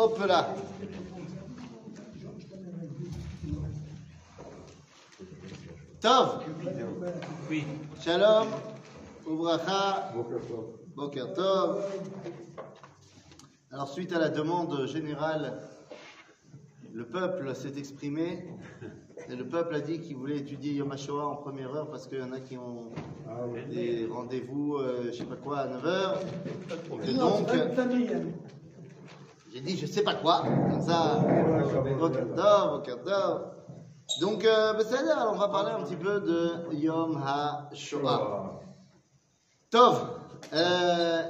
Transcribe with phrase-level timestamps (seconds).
[0.00, 0.54] Hop là.
[6.00, 6.44] Tov.
[7.50, 7.64] Oui.
[8.00, 8.46] Shalom.
[9.26, 10.12] Ouvracha.
[10.94, 11.84] Boker Tov.
[13.72, 15.58] Alors, suite à la demande générale,
[16.92, 18.44] le peuple s'est exprimé.
[19.28, 22.20] Et le peuple a dit qu'il voulait étudier Yom HaShoah en première heure parce qu'il
[22.20, 22.92] y en a qui ont
[23.68, 26.18] des rendez-vous, euh, je sais pas quoi, à 9h.
[27.04, 27.48] Et donc,
[29.58, 30.42] j'ai dit je sais pas quoi.
[30.70, 31.20] Comme ça,
[33.04, 33.52] Tov.
[34.20, 38.60] Donc, euh, ben, dire, on va parler un petit peu de Yom HaShoah.
[39.70, 40.10] Tov,
[40.52, 41.22] euh,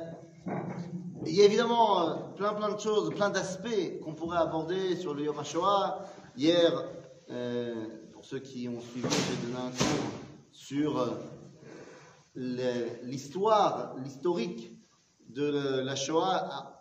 [1.27, 5.15] il y a évidemment euh, plein plein de choses, plein d'aspects qu'on pourrait aborder sur
[5.15, 6.01] le Yom HaShoah.
[6.37, 6.85] Hier,
[7.31, 7.75] euh,
[8.13, 10.11] pour ceux qui ont suivi, j'ai donné un cours
[10.53, 10.99] sur
[12.37, 14.79] euh, l'histoire, l'historique
[15.31, 16.78] de la Shoah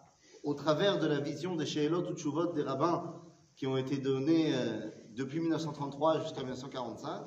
[0.48, 3.22] au travers de la vision des Sheelot ou Tshuvot des rabbins
[3.58, 7.26] qui ont été donnés euh, depuis 1933 jusqu'à 1945.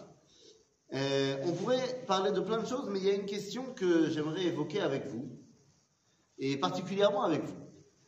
[0.94, 4.08] Euh, on pourrait parler de plein de choses, mais il y a une question que
[4.08, 5.38] j'aimerais évoquer avec vous,
[6.38, 7.58] et particulièrement avec vous.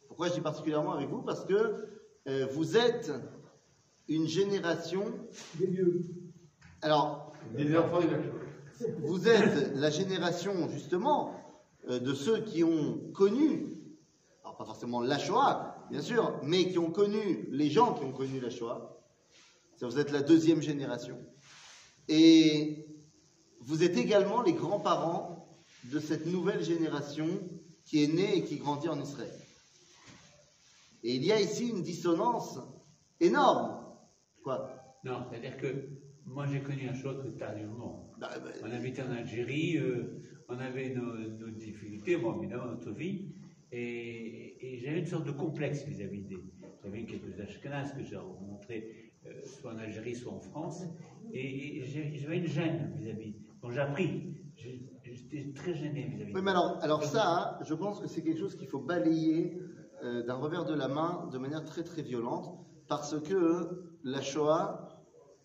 [0.09, 1.21] Pourquoi je dis particulièrement avec vous?
[1.21, 1.89] Parce que
[2.29, 3.13] euh, vous êtes
[4.09, 5.05] une génération.
[6.81, 7.35] Alors,
[9.01, 11.35] vous êtes la génération justement
[11.87, 13.82] de ceux qui ont connu,
[14.53, 18.13] alors pas forcément la Shoah, bien sûr, mais qui ont connu les gens qui ont
[18.13, 18.99] connu la Shoah.
[19.81, 21.19] Vous êtes la deuxième génération.
[22.09, 22.87] Et
[23.61, 27.27] vous êtes également les grands-parents de cette nouvelle génération
[27.85, 29.33] qui est née et qui grandit en Israël.
[31.03, 32.61] Et il y a ici une dissonance
[33.19, 33.85] énorme.
[34.45, 34.71] Quoi?
[35.05, 35.89] Non, c'est-à-dire que
[36.27, 38.13] moi j'ai connu un choc tardivement.
[38.19, 42.93] Bah, bah, On habitait en Algérie, euh, on avait nos, nos difficultés, bon, évidemment, notre
[42.93, 43.35] vie,
[43.73, 46.39] et, et j'avais une sorte de complexe vis-à-vis des.
[46.85, 50.83] J'avais quelques Ashkenazes que j'ai rencontrés euh, soit en Algérie, soit en France,
[51.33, 53.37] et, j'avais une gêne vis-à-vis.
[53.63, 54.35] Donc j'ai appris.
[54.57, 56.35] J'étais très gêné vis-à-vis.
[56.35, 59.59] Oui, mais alors, alors ça, je pense que c'est quelque chose qu'il faut balayer
[60.03, 62.59] euh, d'un revers de la main de manière très très violente,
[62.89, 64.89] parce que la Shoah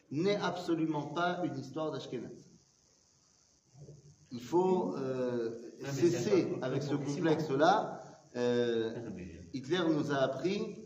[0.09, 2.49] n'est absolument pas une histoire d'Ashkenaz.
[4.31, 5.51] Il faut euh,
[5.83, 7.96] cesser avec ce complexe-là.
[8.37, 8.93] Euh,
[9.53, 10.77] Hitler nous a appris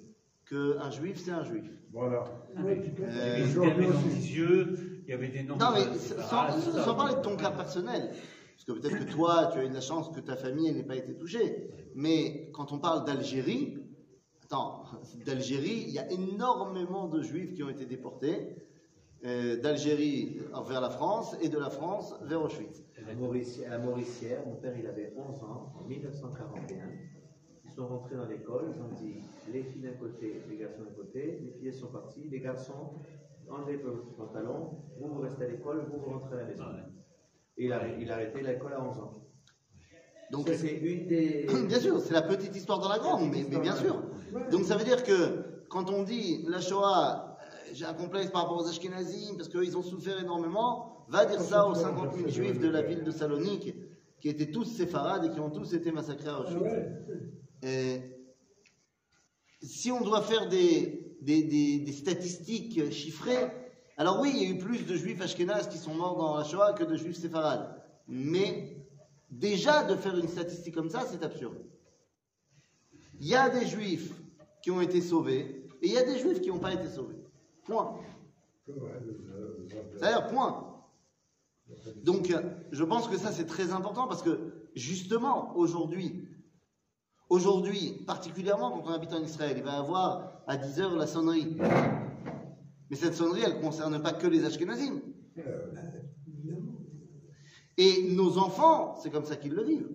[0.50, 1.66] qu'un juif, c'est un juif.
[1.92, 2.24] Voilà.
[2.56, 5.58] ah, Euh, Il y avait dans les yeux, il y avait des noms.
[5.58, 9.66] Non, mais sans, parler de ton cas personnel, parce que peut-être que toi, tu as
[9.66, 13.06] eu de la chance que ta famille n'ait pas été touchée, mais quand on parle
[13.06, 13.78] d'Algérie,
[14.46, 14.86] attends,
[15.26, 18.56] d'Algérie, il y a énormément de juifs qui ont été déportés,
[19.26, 22.82] euh, d'Algérie vers la France et de la France vers Auschwitz.
[23.08, 26.78] À Maurici- à Mauricière, mon père il avait 11 ans, en 1941.
[27.72, 29.22] Ils sont rentrés dans l'école, ils ont dit
[29.52, 32.92] les filles d'un côté, les garçons d'un côté, les filles sont parties, les garçons
[33.52, 36.64] enlevez vos pantalons, vous vous restez à l'école, vous vous rentrez à la maison.
[36.64, 36.84] Ouais.
[37.58, 39.24] Et il a, il a arrêté l'école à 11 ans.
[40.32, 41.46] Donc, c'est une des.
[41.68, 44.02] bien sûr, c'est la petite histoire dans la grande, mais, mais bien sûr.
[44.50, 48.44] Donc ça veut dire que quand on dit la Shoah, euh, j'ai un complexe par
[48.44, 52.60] rapport aux Ashkenazim parce qu'ils ont souffert énormément, va dire ça aux 50 000 juifs
[52.60, 53.76] de la ville de Salonique
[54.22, 56.64] qui étaient tous séfarades et qui ont tous été massacrés à Auschwitz.
[57.64, 58.02] Et
[59.62, 61.16] si on doit faire des,
[61.92, 63.52] statistiques chiffrées,
[63.98, 66.74] alors oui, il y a eu plus de juifs ashkénazes qui sont morts dans la
[66.74, 67.82] que de juifs séfarades.
[68.08, 68.78] Mais
[69.30, 71.58] déjà de faire une statistique comme ça, c'est absurde.
[73.20, 74.14] Il y a des juifs
[74.64, 77.18] qui ont été sauvés et il y a des juifs qui n'ont pas été sauvés.
[77.66, 78.00] Point.
[78.66, 80.68] C'est-à-dire, point.
[82.04, 82.42] Donc, euh,
[82.72, 86.28] je pense que ça, c'est très important parce que, justement, aujourd'hui,
[87.32, 91.08] aujourd'hui, particulièrement quand on habite en Israël, il va y avoir à 10 heures la
[91.08, 91.56] sonnerie.
[92.90, 95.00] Mais cette sonnerie, elle ne concerne pas que les Ashkenazim.
[97.78, 99.90] Et nos enfants, c'est comme ça qu'ils le vivent.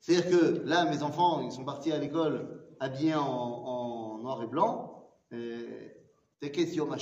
[0.00, 5.08] C'est-à-dire que là, mes enfants, ils sont partis à l'école habillés en, noir et blanc.
[6.40, 6.94] Tekes Yom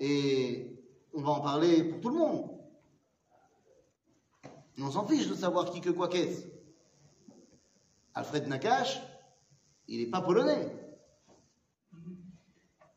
[0.00, 0.78] et
[1.14, 2.50] on va en parler pour tout le monde.
[4.78, 6.55] On s'en fiche de savoir qui que quoi qu'est-ce.
[8.16, 8.98] Alfred Nakash,
[9.88, 10.72] il n'est pas polonais.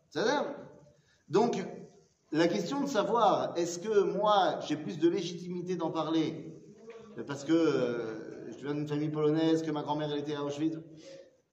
[0.09, 0.55] Ça va
[1.27, 1.61] Donc,
[2.31, 6.45] la question de savoir est-ce que moi j'ai plus de légitimité d'en parler
[7.27, 10.77] parce que euh, je viens d'une famille polonaise, que ma grand-mère était à Auschwitz?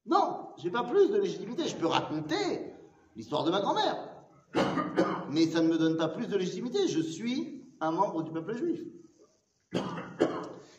[0.07, 1.67] Non, j'ai pas plus de légitimité.
[1.67, 2.73] Je peux raconter
[3.17, 3.97] l'histoire de ma grand-mère,
[5.29, 6.87] mais ça ne me donne pas plus de légitimité.
[6.87, 8.81] Je suis un membre du peuple juif.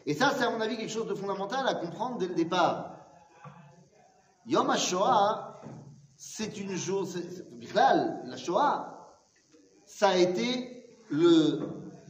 [0.07, 2.95] Et ça, c'est à mon avis quelque chose de fondamental à comprendre dès le départ.
[4.45, 5.61] Yom HaShoah,
[6.15, 6.71] c'est une
[7.51, 9.19] Bichlal, la Shoah,
[9.85, 11.59] ça a été le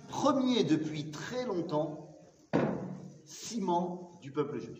[0.07, 2.15] premier depuis très longtemps
[3.25, 4.79] ciment du peuple juif.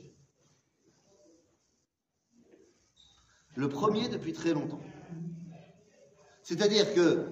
[3.55, 4.81] Le premier depuis très longtemps.
[6.43, 7.31] C'est-à-dire que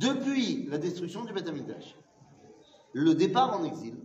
[0.00, 1.48] depuis la destruction du Beth
[2.92, 3.96] le départ en exil,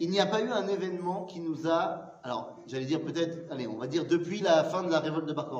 [0.00, 3.66] il n'y a pas eu un événement qui nous a, alors j'allais dire peut-être, allez,
[3.66, 5.50] on va dire depuis la fin de la révolte de Bar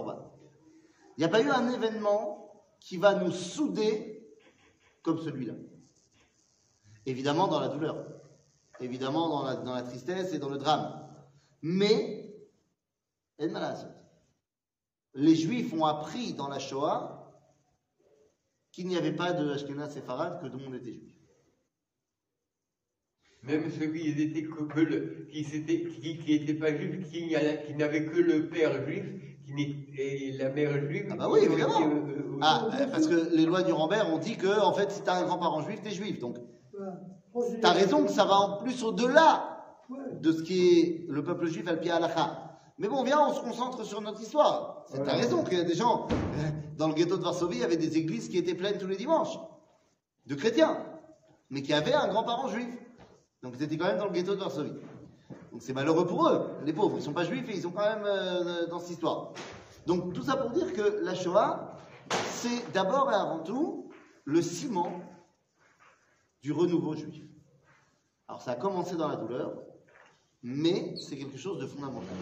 [1.17, 4.37] il n'y a pas eu un événement qui va nous souder
[5.03, 5.55] comme celui-là.
[7.07, 8.07] Évidemment dans la douleur,
[8.81, 11.09] évidemment dans la, tristesse et dans le drame.
[11.63, 12.37] Mais,
[15.15, 17.19] les Juifs ont appris dans la Shoah
[18.71, 21.17] qu'il n'y avait pas de Ashkenaz que tout le monde était juif.
[23.45, 27.57] Même ceux qui étaient que, que le, qui qui, qui pas juifs, qui, n'y a-
[27.57, 29.05] qui n'avaient que le père juif,
[29.45, 31.07] qui n'est- et la mère juive.
[31.13, 31.79] Ah bah oui, évidemment.
[31.81, 34.73] été, euh, euh, Ah, euh, parce que les lois du Rambert ont dit que, en
[34.73, 36.19] fait, si t'as un grand-parent juif, t'es juif.
[36.19, 36.37] Donc,
[37.63, 39.57] t'as raison que ça va en plus au-delà
[40.21, 42.45] de ce qui est le peuple juif al pied halakha.
[42.79, 44.85] Mais bon, viens, on se concentre sur notre histoire.
[44.91, 47.61] C'est t'as raison qu'il y a des gens, euh, dans le ghetto de Varsovie, il
[47.61, 49.39] y avait des églises qui étaient pleines tous les dimanches,
[50.27, 50.85] de chrétiens,
[51.51, 52.69] mais qui avaient un grand-parent juif.
[53.43, 54.73] Donc, ils étaient quand même dans le ghetto de Varsovie.
[55.53, 56.97] Donc, c'est malheureux pour eux, les pauvres.
[56.99, 59.33] Ils sont pas juifs et ils sont quand même euh, dans cette histoire.
[59.87, 61.77] Donc, tout ça pour dire que la Shoah,
[62.11, 63.91] c'est d'abord et avant tout
[64.25, 65.01] le ciment
[66.43, 67.25] du renouveau juif.
[68.29, 69.55] Alors ça a commencé dans la douleur,
[70.43, 72.15] mais c'est quelque chose de fondamental.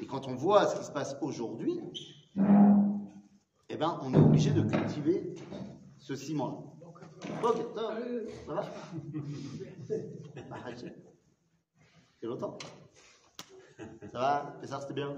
[0.00, 1.78] Et quand on voit ce qui se passe aujourd'hui,
[3.68, 5.34] eh ben, on est obligé de cultiver
[5.98, 6.79] ce ciment-là.
[7.42, 7.94] Ok, ça va
[8.46, 8.64] Ça va
[10.48, 10.92] Bah, Hachem.
[12.20, 12.58] C'est longtemps.
[14.12, 15.14] Ça va Pessar, c'était bien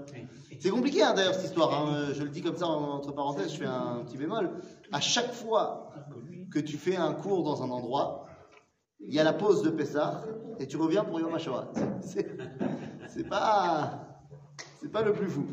[0.59, 1.73] C'est compliqué hein, d'ailleurs cette histoire.
[1.73, 2.07] hein.
[2.13, 4.51] Je le dis comme ça entre parenthèses, je fais un petit bémol.
[4.91, 5.91] À chaque fois
[6.51, 8.27] que tu fais un cours dans un endroit,
[9.01, 10.23] il y a la pause de Pessah
[10.59, 11.71] et tu reviens pour Yom HaShoah.
[12.01, 14.19] C'est pas,
[14.81, 15.45] c'est pas le plus fou.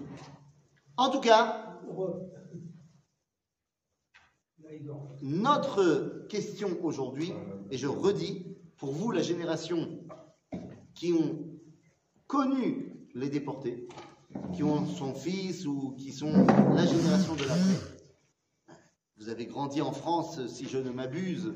[0.96, 1.80] En tout cas,
[5.22, 7.32] notre question aujourd'hui,
[7.70, 8.46] et je redis,
[8.78, 9.88] pour vous, la génération
[10.94, 11.38] qui ont
[12.26, 13.88] connu les déportés,
[14.52, 18.76] qui ont son fils ou qui sont la génération de l'après.
[19.18, 21.52] Vous avez grandi en France, si je ne m'abuse,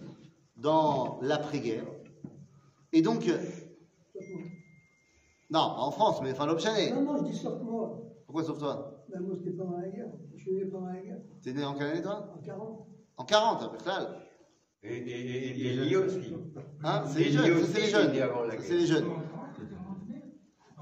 [0.57, 1.87] dans l'après-guerre.
[2.93, 3.27] Et donc,
[5.51, 6.93] non, pas en France, mais enfin l'objet.
[6.93, 8.01] Non, non, je dis sauf moi.
[8.27, 9.05] Pourquoi sauf toi?
[9.09, 10.13] Ben, moi, c'était pendant la guerre.
[10.35, 12.35] Je suis né pendant la guerre, T'es né en quelle année toi?
[12.37, 12.87] En 40.
[13.17, 14.09] En 40, à Bethel.
[14.83, 16.35] Et, et, et, et Lee aussi.
[16.83, 18.13] Hein c'est les jeunes, c'est les jeunes.
[18.61, 19.09] C'est les jeunes.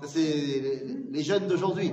[0.01, 1.93] Ça, c'est les, les jeunes d'aujourd'hui.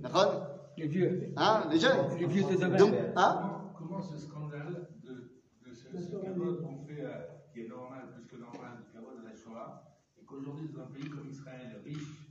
[0.00, 0.46] D'accord?
[0.76, 1.32] Les vieux.
[1.36, 2.76] Hein Les jeunes Les vieux de demain.
[2.76, 3.72] Donc, hein?
[3.78, 5.12] Comment, ce scandale de,
[5.66, 7.22] de ce, ce qu'on fait, euh,
[7.52, 9.82] qui est normal, plus que normal, du cavode de la Shoah,
[10.20, 12.28] et qu'aujourd'hui, dans un pays comme Israël, riche,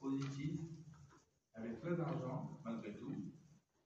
[0.00, 0.60] positif,
[1.54, 3.12] avec plein d'argent, malgré tout,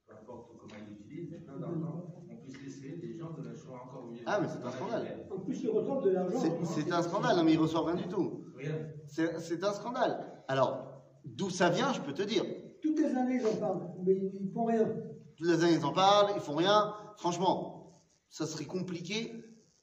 [0.06, 3.54] peu importe comment il l'utilise, mais plein d'argent, on puisse laisser des gens de la
[3.54, 4.22] Shoah encore vivants.
[4.26, 5.26] Ah, mais c'est un scandale.
[5.30, 6.38] En plus, ils reçoivent de l'argent.
[6.64, 8.44] C'est- un scandale, non, mais ils reçoivent rien du tout.
[8.56, 8.74] Rien.
[9.06, 10.42] C'est un scandale.
[10.48, 12.44] Alors, d'où ça vient, je peux te dire.
[12.82, 14.88] Toutes les années, ils en parlent, mais ils ne font rien.
[15.36, 16.94] Toutes les années, ils en parlent, ils font rien.
[17.16, 19.32] Franchement, ça serait compliqué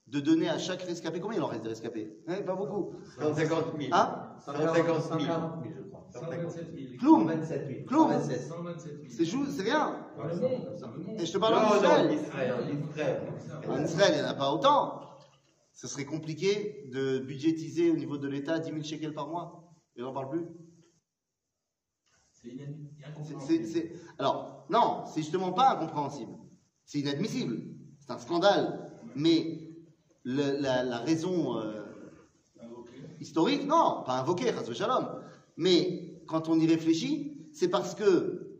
[0.08, 1.20] de donner à chaque rescapé.
[1.20, 2.18] Combien il en reste de rescapés?
[2.28, 2.92] Hein, Pas beaucoup.
[3.20, 3.90] 150 000.
[3.94, 4.30] Hein?
[4.40, 5.00] 150 000.
[5.00, 5.74] 140 000,
[6.14, 6.36] je crois.
[6.36, 6.98] 127 000.
[7.00, 7.86] Cloum 127 000.
[7.86, 8.42] Cloum 127.
[8.48, 9.44] 127 000.
[9.50, 10.08] C'est rien.
[11.20, 12.10] Et je te parle en Israël.
[12.10, 13.22] l'Israël, l'Israël.
[13.70, 15.02] En Israël, il n'y en a pas autant.
[15.74, 19.74] Ce serait compliqué de budgétiser au niveau de l'État 10 000 shekels par mois.
[19.96, 20.46] Et on n'en parle plus.
[23.40, 26.34] C'est Alors, non, c'est justement pas incompréhensible.
[26.86, 27.62] C'est inadmissible.
[28.00, 28.92] C'est un scandale.
[29.16, 29.60] Mais
[30.24, 31.84] le- la, la raison euh,
[33.20, 35.08] historique, non, pas invoquée, shalom.
[35.58, 38.60] Mais quand on y réfléchit, c'est parce que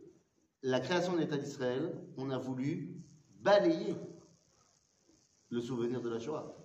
[0.62, 3.02] la création de l'État d'Israël, on a voulu
[3.40, 3.94] balayer
[5.50, 6.56] le souvenir de la Shoah.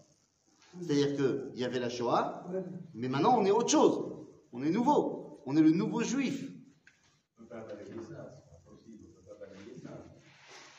[0.81, 2.45] C'est-à-dire qu'il y avait la Shoah,
[2.93, 4.15] mais maintenant on est autre chose.
[4.51, 5.41] On est nouveau.
[5.45, 6.49] On est le nouveau juif.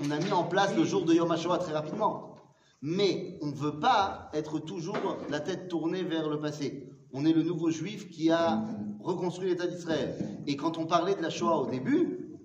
[0.03, 2.37] On a mis en place le jour de Yom HaShoah très rapidement.
[2.81, 4.97] Mais on ne veut pas être toujours
[5.29, 6.90] la tête tournée vers le passé.
[7.13, 8.65] On est le nouveau juif qui a
[9.01, 10.15] reconstruit l'État d'Israël.
[10.47, 12.39] Et quand on parlait de la Shoah au début,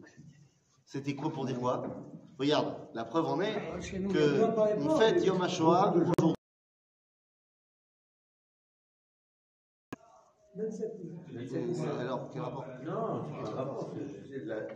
[0.86, 1.84] c'était quoi pour dire quoi?
[2.40, 3.54] Regarde, la preuve en est
[4.12, 4.42] que
[4.80, 6.36] on fête Yom HaShoah aujourd'hui.
[10.56, 11.74] 27 000.
[11.74, 12.66] C'est- Alors, quel rapport?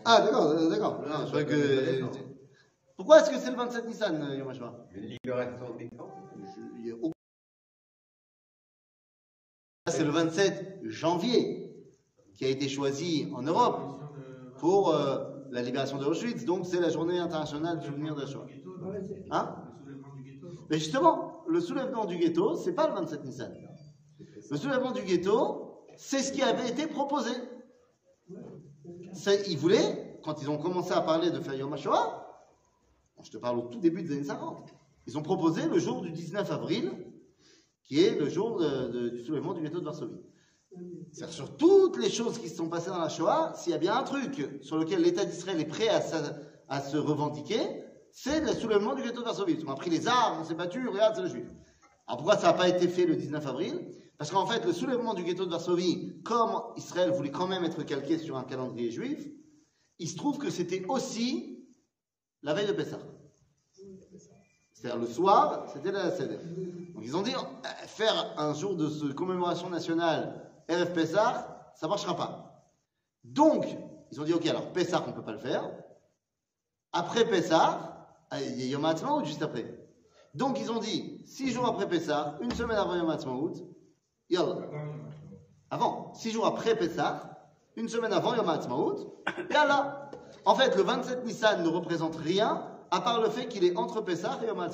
[0.05, 1.01] Ah, d'accord, euh, d'accord.
[1.07, 2.01] Non, je croyais que.
[2.97, 4.87] Pourquoi est-ce que c'est le 27 Nissan, euh, Yom HaShoah?
[4.95, 5.17] Il
[6.85, 6.95] y a
[9.89, 11.73] C'est le 27 janvier
[12.35, 14.01] qui a été choisi en Europe
[14.59, 18.27] pour euh, la libération de Auschwitz, donc c'est la journée internationale du souvenir de la
[18.27, 18.45] Shoah.
[19.31, 19.55] Hein?
[20.69, 23.51] Mais justement, le soulèvement du ghetto, c'est pas le 27 Nissan.
[24.51, 27.31] Le soulèvement du ghetto, c'est ce qui avait été proposé.
[29.47, 31.75] Ils voulaient, quand ils ont commencé à parler de faire Yom
[33.21, 34.73] je te parle au tout début des années 50,
[35.07, 36.91] ils ont proposé le jour du 19 avril,
[37.89, 40.21] qui est le jour du soulèvement du ghetto de Varsovie.
[41.11, 43.97] Sur toutes les choses qui se sont passées dans la Shoah, s'il y a bien
[43.97, 49.01] un truc sur lequel l'État d'Israël est prêt à, se revendiquer, c'est le soulèvement du
[49.01, 49.57] ghetto de Varsovie.
[49.57, 51.47] Qu'on a pris les armes, on s'est battu, regarde, c'est le juif.
[52.05, 53.87] Alors pourquoi ça n'a pas été fait le 19 avril?
[54.19, 57.81] Parce qu'en fait, le soulèvement du ghetto de Varsovie, comme Israël voulait quand même être
[57.83, 59.27] calqué sur un calendrier juif,
[59.97, 61.65] il se trouve que c'était aussi
[62.43, 62.99] la veille de Pessah.
[64.79, 66.37] C'est-à-dire le soir, c'était la Seder.
[66.93, 71.85] Donc ils ont dit, euh, faire un jour de ce- commémoration nationale RF Pessah, ça
[71.85, 72.63] ne marchera pas.
[73.23, 73.65] Donc,
[74.11, 75.69] ils ont dit, ok, alors Pessah, on ne peut pas le faire.
[76.93, 79.65] Après Pessah, euh, il y a Yom juste après.
[80.33, 83.53] Donc ils ont dit, six jours après Pessah, une semaine avant Yom HaAtzmaut,
[84.29, 84.55] yallah.
[85.71, 87.37] Avant, six jours après Pessah,
[87.75, 90.09] une semaine avant Yom HaAtzmaut, yallah.
[90.45, 94.01] En fait, le 27 Nissan ne représente rien, à part le fait qu'il est entre
[94.01, 94.65] Pessah et Yom.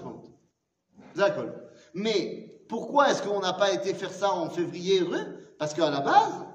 [1.15, 1.45] D'accord.
[1.93, 5.01] Mais pourquoi est-ce qu'on n'a pas été faire ça en février
[5.59, 6.45] Parce qu'à la base,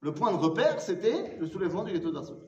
[0.00, 2.40] le point de repère, c'était le soulèvement du ghetto de Varsovie.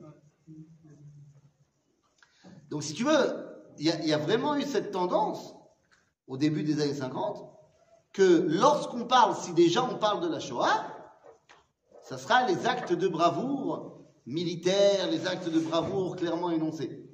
[2.69, 3.45] Donc, si tu veux,
[3.77, 5.53] il y, a- il y a vraiment eu cette tendance,
[6.27, 7.45] au début des années 50,
[8.13, 10.87] que lorsqu'on parle, si déjà on parle de la Shoah,
[12.03, 17.09] ça sera les actes de bravoure militaires, les actes de bravoure clairement énoncés.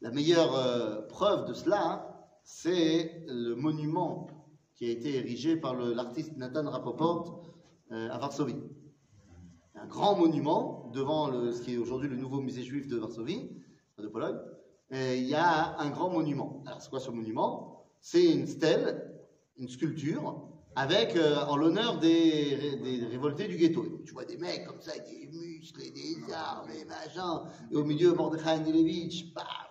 [0.00, 2.02] La meilleure euh, preuve de cela, hein,
[2.44, 4.28] c'est le monument
[4.76, 7.52] qui a été érigé par l'artiste Nathan Rapoport
[7.90, 8.62] euh, à Varsovie.
[9.74, 13.50] Un grand monument devant ce qui est aujourd'hui le nouveau musée juif de Varsovie,
[13.98, 14.38] de Pologne.
[14.92, 16.62] Il y a un grand monument.
[16.66, 17.84] Alors c'est quoi ce monument?
[18.00, 19.04] C'est une stèle,
[19.56, 23.84] une sculpture, avec euh, en l'honneur des, ré- des révoltés du ghetto.
[24.06, 27.84] Tu vois des mecs comme ça, des muscles et des armes et machin, et au
[27.84, 29.67] milieu Mordechai Andelevich, paf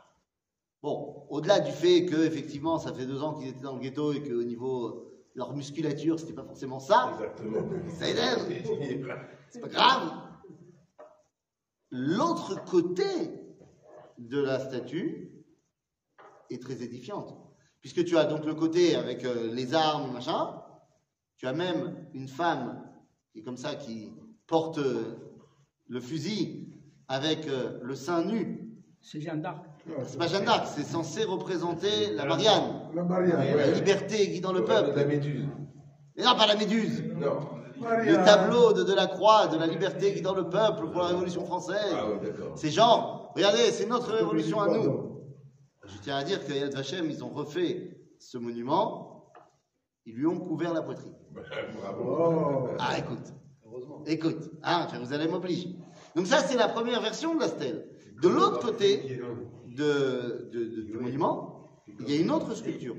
[0.84, 4.14] Bon, au-delà du fait que effectivement, ça fait deux ans qu'ils étaient dans le ghetto
[4.14, 7.14] et qu'au niveau euh, leur musculature, c'était pas forcément ça.
[7.14, 7.68] Exactement.
[7.90, 8.48] Ça énerve.
[9.50, 10.12] C'est pas grave.
[11.90, 13.06] L'autre côté
[14.20, 15.46] de la statue
[16.52, 17.36] est très édifiante.
[17.82, 20.62] Puisque tu as donc le côté avec euh, les armes, machin.
[21.38, 22.84] Tu as même une femme
[23.32, 24.12] qui est comme ça, qui
[24.48, 25.16] porte euh,
[25.88, 26.74] le fusil
[27.08, 28.67] avec le sein nu.
[29.10, 29.64] C'est Jeanne d'Arc.
[30.06, 32.82] C'est pas Jeanne d'Arc, c'est censé représenter la Marianne.
[32.94, 33.72] La Marianne, La ouais.
[33.74, 35.06] liberté guidant le La peuple.
[35.08, 35.46] méduse.
[36.18, 37.04] Mais non, pas la méduse.
[37.16, 37.40] Non.
[37.80, 41.46] Le tableau de, de la croix, de la liberté guidant le peuple pour la Révolution
[41.46, 41.96] française.
[41.96, 42.52] Ah ouais, d'accord.
[42.58, 45.22] C'est genre, regardez, c'est notre révolution à nous.
[45.86, 49.32] Je tiens à dire qu'à Yad Vashem, ils ont refait ce monument,
[50.06, 51.14] ils lui ont couvert la poitrine.
[51.80, 52.72] Bravo.
[52.80, 53.34] Ah, écoute,
[54.06, 55.78] écoute, hein, vous allez m'obliger.
[56.14, 57.88] Donc ça, c'est la première version de la stèle.
[58.22, 59.20] De l'autre côté
[59.68, 62.96] du monument, il y a une autre sculpture.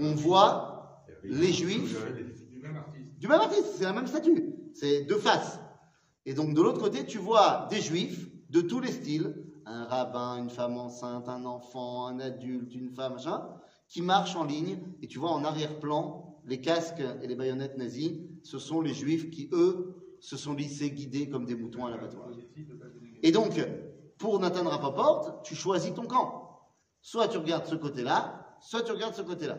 [0.00, 1.96] On voit les Juifs
[3.18, 3.74] Du même artiste.
[3.76, 5.58] c'est la même statue, c'est deux faces.
[6.26, 10.36] Et donc de l'autre côté, tu vois des juifs de tous les styles, un rabbin,
[10.36, 13.48] une femme enceinte, un enfant, un adulte, une femme, machin,
[13.88, 18.12] qui marchent en ligne, et tu vois en arrière-plan les casques et les baïonnettes nazis,
[18.42, 22.28] ce sont les juifs qui, eux, se sont laissés guider comme des moutons à l'abattoir.
[23.22, 23.58] Et donc,
[24.18, 26.68] pour Nathan Rapaport, tu choisis ton camp.
[27.00, 29.58] Soit tu regardes ce côté-là, soit tu regardes ce côté-là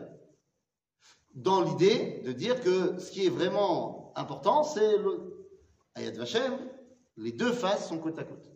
[1.34, 5.48] dans l'idée de dire que ce qui est vraiment important, c'est le
[5.94, 6.58] Ayat Vashem,
[7.16, 8.48] les deux faces sont côte à côte.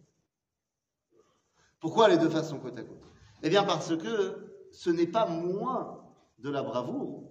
[1.81, 3.03] Pourquoi les deux faces sont côte à côte?
[3.43, 6.01] Eh bien parce que ce n'est pas moins
[6.39, 7.31] de la bravoure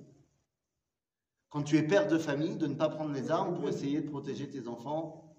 [1.50, 4.10] quand tu es père de famille de ne pas prendre les armes pour essayer de
[4.10, 5.36] protéger tes enfants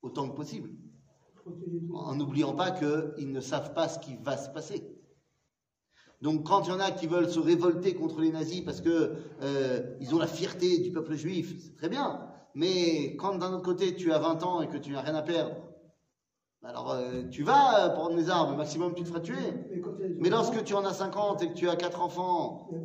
[0.00, 0.70] autant que possible,
[1.94, 4.82] en n'oubliant pas qu'ils ne savent pas ce qui va se passer.
[6.20, 9.12] Donc quand il y en a qui veulent se révolter contre les nazis parce que
[9.42, 12.28] euh, ils ont la fierté du peuple juif, c'est très bien.
[12.54, 15.22] Mais quand d'un autre côté tu as 20 ans et que tu n'as rien à
[15.22, 15.56] perdre,
[16.62, 19.34] alors euh, tu vas prendre les armes, au maximum tu te feras tuer.
[20.20, 22.78] Mais lorsque tu en as 50 et que tu as 4 enfants, ouais,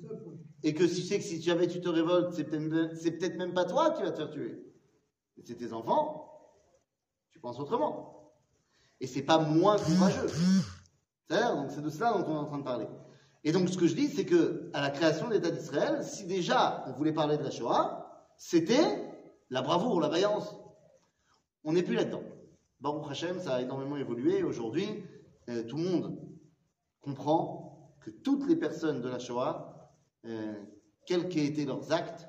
[0.00, 0.32] ça, quoi.
[0.62, 3.66] et que si tu sais que si jamais tu te révoltes, c'est peut-être même pas
[3.66, 4.64] toi qui vas te faire tuer,
[5.44, 6.31] c'est tes enfants,
[7.42, 8.32] penses autrement.
[9.00, 10.28] Et c'est pas moins courageux.
[11.28, 12.86] C'est-à-dire, donc c'est de cela dont on est en train de parler.
[13.44, 16.24] Et donc ce que je dis, c'est que à la création de l'État d'Israël, si
[16.24, 19.12] déjà on voulait parler de la Shoah, c'était
[19.50, 20.56] la bravoure, la vaillance.
[21.64, 22.22] On n'est plus là-dedans.
[22.80, 24.42] Baruch Hashem, ça a énormément évolué.
[24.42, 25.04] Aujourd'hui,
[25.48, 26.18] euh, tout le monde
[27.00, 29.90] comprend que toutes les personnes de la Shoah,
[30.26, 30.54] euh,
[31.06, 32.28] quels qu'aient été leurs actes,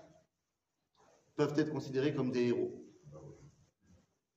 [1.36, 2.83] peuvent être considérés comme des héros.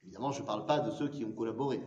[0.07, 1.83] Évidemment, je ne parle pas de ceux qui ont collaboré.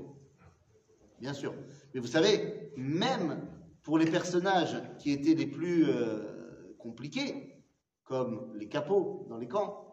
[1.20, 1.54] Bien sûr.
[1.94, 3.42] Mais vous savez, même
[3.82, 7.64] pour les personnages qui étaient les plus euh, compliqués,
[8.04, 9.86] comme les capots dans les camps,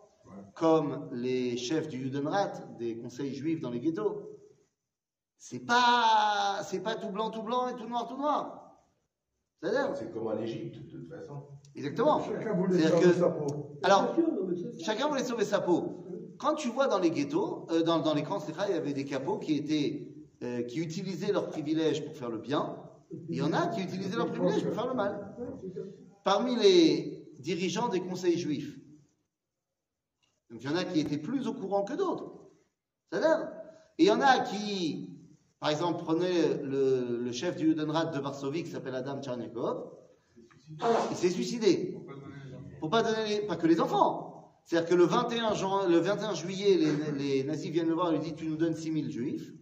[0.55, 4.31] comme les chefs du Judenrat, des conseils juifs dans les ghettos,
[5.39, 8.63] c'est pas, c'est pas tout blanc, tout blanc et tout noir, tout noir.
[9.95, 11.43] C'est comme en Égypte, de toute façon.
[11.75, 12.23] Exactement.
[12.23, 13.79] Chacun voulait sauver que- sa peau.
[13.83, 14.17] Alors,
[14.79, 16.06] chacun voulait sauver sa peau.
[16.39, 18.39] Quand tu vois dans les ghettos, euh, dans, dans les camps,
[18.69, 20.09] il y avait des capots qui étaient,
[20.43, 22.77] euh, qui utilisaient leurs privilèges pour faire le bien.
[23.29, 25.35] Il y en a qui utilisaient leurs privilèges pour faire le mal.
[26.25, 28.77] Parmi les dirigeants des conseils juifs,
[30.51, 32.33] donc il y en a qui étaient plus au courant que d'autres.
[33.11, 33.49] C'est-à-dire,
[33.99, 35.11] et il y en a qui,
[35.61, 39.93] par exemple, prenaient le, le chef du Judenrat de Varsovie qui s'appelle Adam Tcherniakov,
[41.11, 41.97] il s'est suicidé.
[42.81, 44.36] Pour pas donner les- pas que les enfants.
[44.67, 46.77] C'est-à-dire que le 21, juin- le 21 juillet,
[47.17, 49.53] les, nazis viennent le voir et lui disent Tu nous donnes 6000 juifs.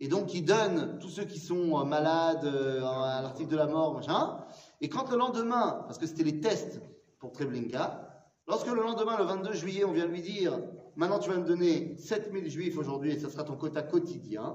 [0.00, 3.66] Et donc, ils donnent tous ceux qui sont euh, malades, euh, à l'article de la
[3.66, 4.44] mort, machin.
[4.80, 6.82] Et quand le lendemain, parce que c'était les tests
[7.20, 10.60] pour Treblinka, lorsque le lendemain, le 22 juillet, on vient lui dire
[10.96, 14.54] Maintenant, tu vas me donner 7000 juifs aujourd'hui et ça sera ton quota quotidien.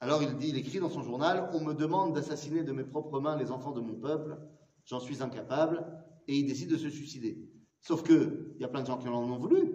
[0.00, 3.20] Alors il dit, il écrit dans son journal, on me demande d'assassiner de mes propres
[3.20, 4.38] mains les enfants de mon peuple,
[4.86, 5.86] j'en suis incapable,
[6.26, 7.49] et il décide de se suicider.
[7.80, 9.72] Sauf que il y a plein de gens qui en ont voulu,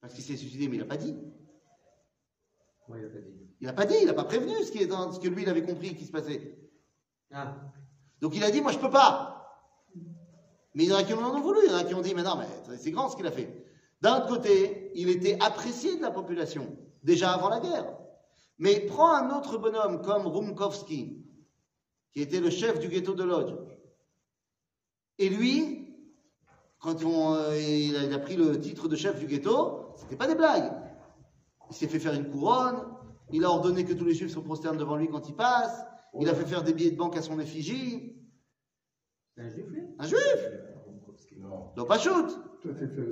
[0.00, 1.14] parce qu'il s'est suicidé, mais il n'a pas dit.
[2.88, 3.38] Il a pas dit.
[3.60, 5.42] Il n'a pas dit, il n'a pas prévenu ce, qui est dans, ce que lui
[5.42, 6.56] il avait compris qui se passait.
[7.32, 7.56] Ah,
[8.20, 9.34] Donc il a dit, moi je peux pas.
[10.74, 12.00] Mais il y en a qui en ont voulu, il y en a qui ont
[12.00, 13.64] dit, mais non, mais c'est grand ce qu'il a fait.
[14.00, 17.98] D'un autre côté, il était apprécié de la population, déjà avant la guerre.
[18.58, 21.24] Mais prends un autre bonhomme comme Rumkowski,
[22.12, 23.54] qui était le chef du ghetto de Lodz.
[25.18, 25.77] Et lui,
[26.80, 30.16] quand on, euh, il, a, il a pris le titre de chef du ghetto, c'était
[30.16, 30.72] pas des blagues.
[31.70, 32.82] Il s'est fait faire une couronne,
[33.32, 35.84] il a ordonné que tous les juifs se prosternent devant lui quand il passe,
[36.18, 38.14] il a fait faire des billets de banque à son effigie.
[39.36, 39.82] c'est un juif, lui?
[39.98, 40.48] Un juif
[41.38, 41.70] Non.
[41.76, 42.38] Donc pas shoot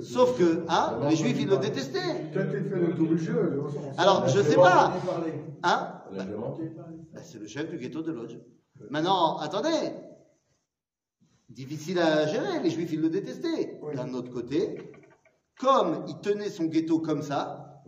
[0.01, 2.31] Sauf que, hein, les juifs, ils le détestaient.
[3.97, 4.93] Alors, je sais pas,
[5.63, 6.01] hein?
[6.11, 8.37] Bah, C'est le chef du ghetto de Lodz.
[8.89, 9.93] Maintenant, attendez.
[11.49, 13.79] Difficile à gérer, les juifs, ils le détestaient.
[13.81, 13.95] Oui.
[13.95, 14.91] D'un autre côté,
[15.57, 17.83] comme il tenait son ghetto comme ça,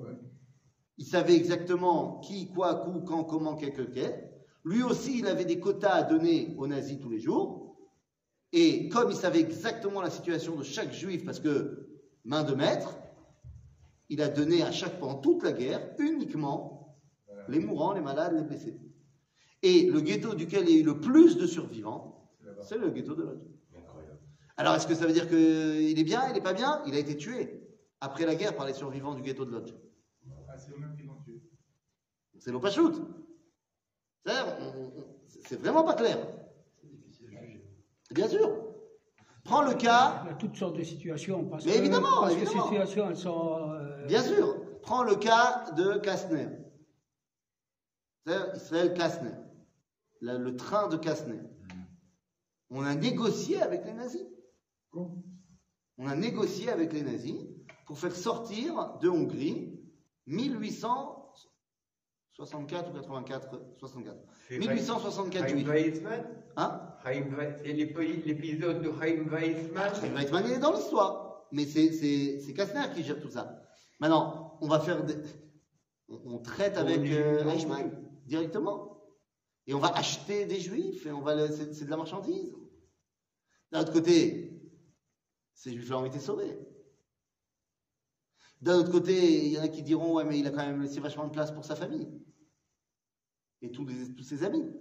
[0.98, 4.30] il savait exactement qui, quoi, où, quand, comment, quel, que, quel.
[4.64, 7.78] Lui aussi, il avait des quotas à donner aux nazis tous les jours.
[8.52, 11.88] Et comme il savait exactement la situation de chaque juif, parce que
[12.26, 12.98] main de maître,
[14.10, 16.98] il a donné à chaque, pendant toute la guerre, uniquement
[17.48, 18.80] les mourants, les malades, les blessés.
[19.62, 22.19] Et le ghetto duquel il y a eu le plus de survivants,
[22.62, 23.42] c'est le ghetto de Lodz.
[23.78, 24.20] Incroyable.
[24.58, 26.82] Alors, est-ce que ça veut dire qu'il est bien, il n'est pas bien?
[26.86, 27.62] Il a été tué
[28.02, 29.74] après la guerre par les survivants du ghetto de Lodz.
[30.50, 31.42] Ah, c'est eux-mêmes qui l'ont tué.
[32.38, 32.52] C'est
[34.60, 34.94] on-
[35.28, 36.18] c'est vraiment pas clair.
[38.12, 38.66] Bien sûr.
[39.44, 41.46] Prends le cas, Il y a toutes sortes de situations.
[41.46, 42.52] Parce Mais que, évidemment, parce évidemment.
[42.56, 43.58] que ces situations, elles sont.
[43.74, 46.48] euh, bien sûr, prends le cas de Kastner.
[48.26, 49.32] C'est-à-dire Israël Kastner.
[50.22, 51.40] Le, le train de Kastner.
[52.70, 54.26] On a négocié avec les nazis.
[54.94, 57.36] On a négocié avec les nazis
[57.86, 59.78] pour faire sortir de Hongrie
[60.28, 64.18] 1864 ou 84, 64.
[64.48, 65.68] C'est 1864 Chaim juifs.
[65.68, 66.26] Weizmann?
[66.56, 66.82] Hein?
[67.04, 69.94] C'est l'épi- l'épisode de Chaim Weizmann?
[69.96, 71.46] Chaim Weizmann, il est dans l'histoire.
[71.52, 71.90] Mais c'est,
[72.56, 73.62] Kastner qui gère tout ça.
[74.00, 75.16] Maintenant, on va faire des...
[76.10, 77.44] on, on traite avec euh.
[77.50, 77.92] Eichmann
[78.26, 78.99] directement.
[79.70, 82.56] Et on va acheter des juifs et on va c'est, de la marchandise.
[83.72, 84.60] D'un autre côté,
[85.54, 86.58] ces juifs-là ont été sauvés.
[88.62, 90.82] D'un autre côté, il y en a qui diront Ouais, mais il a quand même
[90.82, 92.10] laissé vachement de place pour sa famille.
[93.62, 94.74] Et tous ses amis.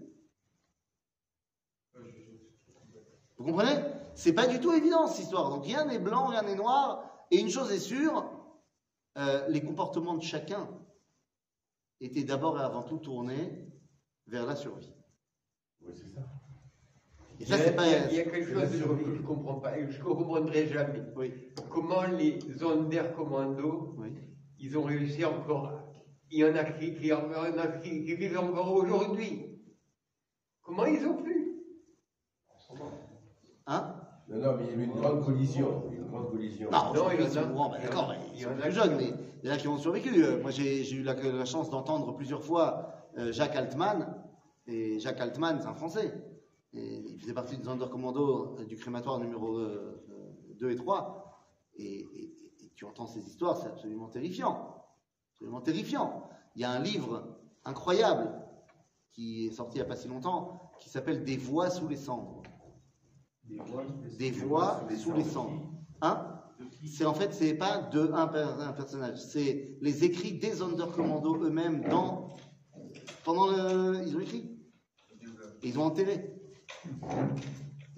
[3.36, 3.84] Vous comprenez?
[4.14, 5.50] C'est pas du tout évident cette histoire.
[5.50, 7.26] Donc rien n'est blanc, rien n'est noir.
[7.30, 8.24] Et une chose est sûre,
[9.18, 10.66] euh, les comportements de chacun
[12.00, 13.68] étaient d'abord et avant tout tournés
[14.28, 14.92] vers la survie.
[15.82, 16.20] Oui, c'est ça.
[17.40, 17.86] Et ça, il, y a, c'est pas.
[17.86, 19.92] il y a- il y a quelque chose que je ne comprends pas et que
[19.92, 21.02] je ne comprendrai jamais.
[21.16, 21.32] Oui.
[21.70, 24.08] Comment les Zonder Commando, Oui.
[24.58, 25.72] ils ont réussi encore.
[26.30, 28.72] Il y en a qui, qui, en- il y en a qui- qui vivent encore
[28.72, 29.60] aujourd'hui.
[30.62, 31.34] Comment ils ont pu?
[33.66, 33.94] Hein?
[34.28, 35.90] Non, non, mais il y a eu une grande collision.
[35.90, 36.70] Une grande collision.
[36.70, 38.96] Non, Non, il y en a- a- d'accord, mais il y en a plus jeunes,
[38.96, 39.12] mais
[39.42, 40.22] il y en a qui ont survécu.
[40.22, 42.97] Euh, Moi, j'ai eu la, la chance d'entendre plusieurs fois
[43.32, 44.14] Jacques Altman,
[44.66, 46.12] et Jacques Altman, c'est un Français.
[46.72, 49.58] Et il faisait partie des Undercommando euh, du crématoire numéro
[50.58, 51.24] 2 et 3.
[51.76, 54.84] Et, et- et tu entends ces histoires, c'est absolument terrifiant.
[55.34, 56.28] Absolument terrifiant.
[56.54, 58.30] Il y a un livre incroyable
[59.12, 61.96] qui est sorti il n'y a pas si longtemps, qui s'appelle Des voix sous les
[61.96, 62.42] cendres.
[64.18, 65.70] Des voix sous les cendres.
[66.02, 66.34] Hein?
[66.86, 68.28] C'est en fait, c'est pas de un,
[68.60, 72.28] un personnage, c'est les écrits des Undercommando eux-mêmes dans
[73.28, 74.58] pendant le, ils ont écrit,
[75.62, 76.32] Et ils ont enterré.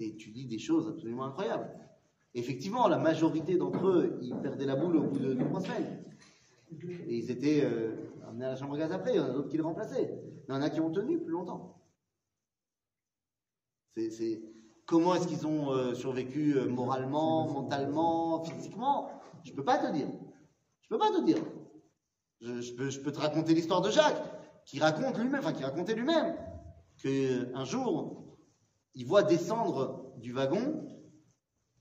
[0.01, 1.71] Et tu dis des choses absolument incroyables.
[2.33, 6.03] Effectivement, la majorité d'entre eux, ils perdaient la boule au bout de trois semaines.
[7.07, 7.95] Et ils étaient euh,
[8.27, 9.13] amenés à la chambre à gaz après.
[9.13, 10.21] Il y en a d'autres qui les remplaçaient.
[10.49, 11.81] Il y en a qui ont tenu plus longtemps.
[14.85, 19.09] Comment est-ce qu'ils ont euh, survécu euh, moralement, mentalement, physiquement?
[19.45, 20.09] Je peux pas te dire.
[20.81, 21.37] Je peux pas te dire.
[22.41, 26.37] Je peux te raconter l'histoire de Jacques, qui raconte lui-même, enfin qui racontait lui-même,
[26.97, 28.37] qu'un jour,
[28.93, 30.87] il voit descendre du wagon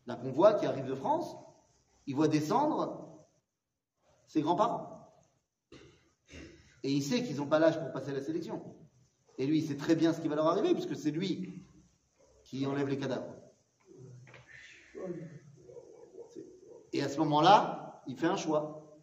[0.07, 1.37] d'un convoi qui arrive de France,
[2.07, 3.27] il voit descendre
[4.27, 5.13] ses grands-parents.
[6.83, 8.63] Et il sait qu'ils n'ont pas l'âge pour passer la sélection.
[9.39, 11.65] Et lui, il sait très bien ce qui va leur arriver, puisque c'est lui
[12.45, 13.35] qui enlève les cadavres.
[16.93, 19.01] Et à ce moment-là, il fait un choix.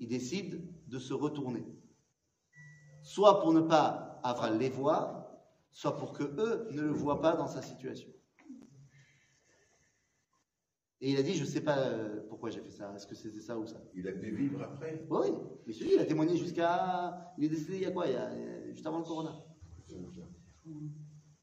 [0.00, 1.64] Il décide de se retourner.
[3.04, 5.26] Soit pour ne pas Avral les voir,
[5.70, 8.08] soit pour que eux ne le voient pas dans sa situation.
[11.00, 12.94] Et il a dit, je ne sais pas euh, pourquoi j'ai fait ça.
[12.96, 13.76] Est-ce que c'était ça ou ça?
[13.94, 15.06] Il a pu vivre après.
[15.10, 15.26] Oui,
[15.66, 17.34] mais celui il a témoigné jusqu'à...
[17.36, 18.06] Il est décédé il y a quoi?
[18.06, 19.36] Il y a, euh, Juste avant le corona.
[19.88, 20.72] Il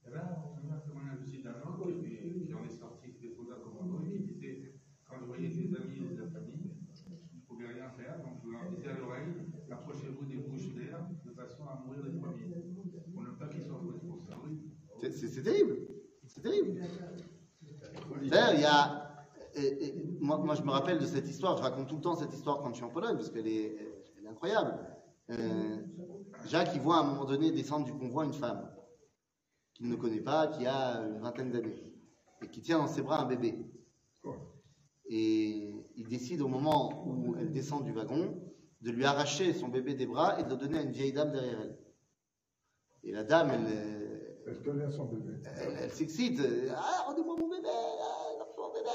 [0.04, 0.41] y avait un
[0.74, 4.12] un témoignage aussi d'un homme qui, qui en est sorti, qui était soldat commando, et
[4.12, 4.74] qui disait
[5.08, 8.50] quand je voyais ses amis et sa famille, je ne pouvais rien faire, donc je
[8.50, 9.34] leur disais à l'oreille
[9.69, 12.50] approchez-vous des bouches d'air de façon à mourir les premiers.
[13.13, 14.58] Pour ne pas qu'ils soient fouettés pour ça, oui.
[15.00, 15.78] C'est- C'est c'est terrible.
[16.26, 16.80] C'est terrible.
[18.32, 18.98] D'ailleurs, il y a.
[19.54, 21.58] et- et moi, moi, je me rappelle de cette histoire.
[21.58, 23.76] Je raconte tout le temps cette histoire quand je suis en Pologne parce qu'elle est,
[24.17, 24.80] elle est incroyable.
[25.30, 25.78] Euh,
[26.46, 28.72] Jacques, il voit à un moment donné descendre du convoi une femme
[29.74, 31.94] qu'il ne connaît pas, qui a une vingtaine d'années
[32.41, 33.65] et qui tient dans ses bras un bébé.
[35.06, 38.41] Et il décide au moment où elle descend du wagon
[38.82, 41.32] de lui arracher son bébé des bras et de le donner à une vieille dame
[41.34, 41.78] derrière elle.
[43.04, 45.34] Et la dame, elle, euh, Elle tenait son bébé.
[45.44, 46.39] elle, elle s'excite.
[46.76, 48.89] Ah, rendez-moi mon bébé, ah, rendez-moi mon bébé.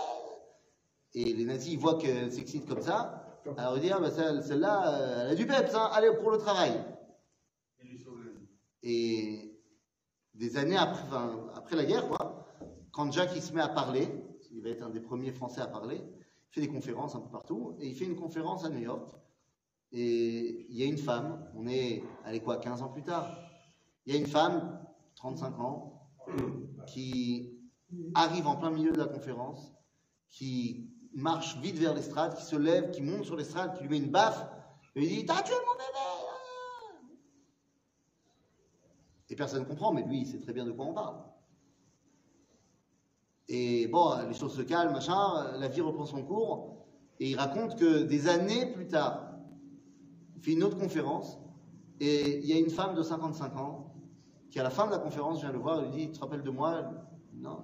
[1.16, 3.40] Et les nazis, ils voient qu'elle s'excite comme ça.
[3.56, 6.30] Alors ils disent, ah, bah, celle- celle-là, euh, elle a du peps, hein, allez pour
[6.30, 6.72] le travail.
[8.82, 9.58] Et
[10.34, 12.46] des années après, enfin, après la guerre, quoi,
[12.92, 14.08] quand Jacques il se met à parler,
[14.52, 17.30] il va être un des premiers Français à parler, il fait des conférences un peu
[17.30, 19.10] partout, et il fait une conférence à New York.
[19.92, 23.30] Et il y a une femme, on est, allez quoi, 15 ans plus tard,
[24.04, 26.10] il y a une femme, 35 ans,
[26.86, 27.58] qui
[28.14, 29.72] arrive en plein milieu de la conférence,
[30.28, 33.98] qui marche vite vers l'estrade, qui se lève, qui monte sur l'estrade, qui lui met
[33.98, 34.46] une baffe,
[34.94, 36.36] et lui dit T'as tué mon bébé ah
[39.30, 41.16] Et personne ne comprend, mais lui, il sait très bien de quoi on parle.
[43.48, 46.86] Et bon, les choses se calment, machin, la vie reprend son cours,
[47.18, 49.38] et il raconte que des années plus tard,
[50.36, 51.38] il fait une autre conférence,
[52.00, 53.94] et il y a une femme de 55 ans
[54.50, 56.42] qui, à la fin de la conférence, vient le voir lui dit Tu te rappelles
[56.42, 56.90] de moi?
[57.34, 57.62] Non.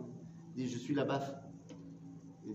[0.56, 1.34] Il dit Je suis la baffe.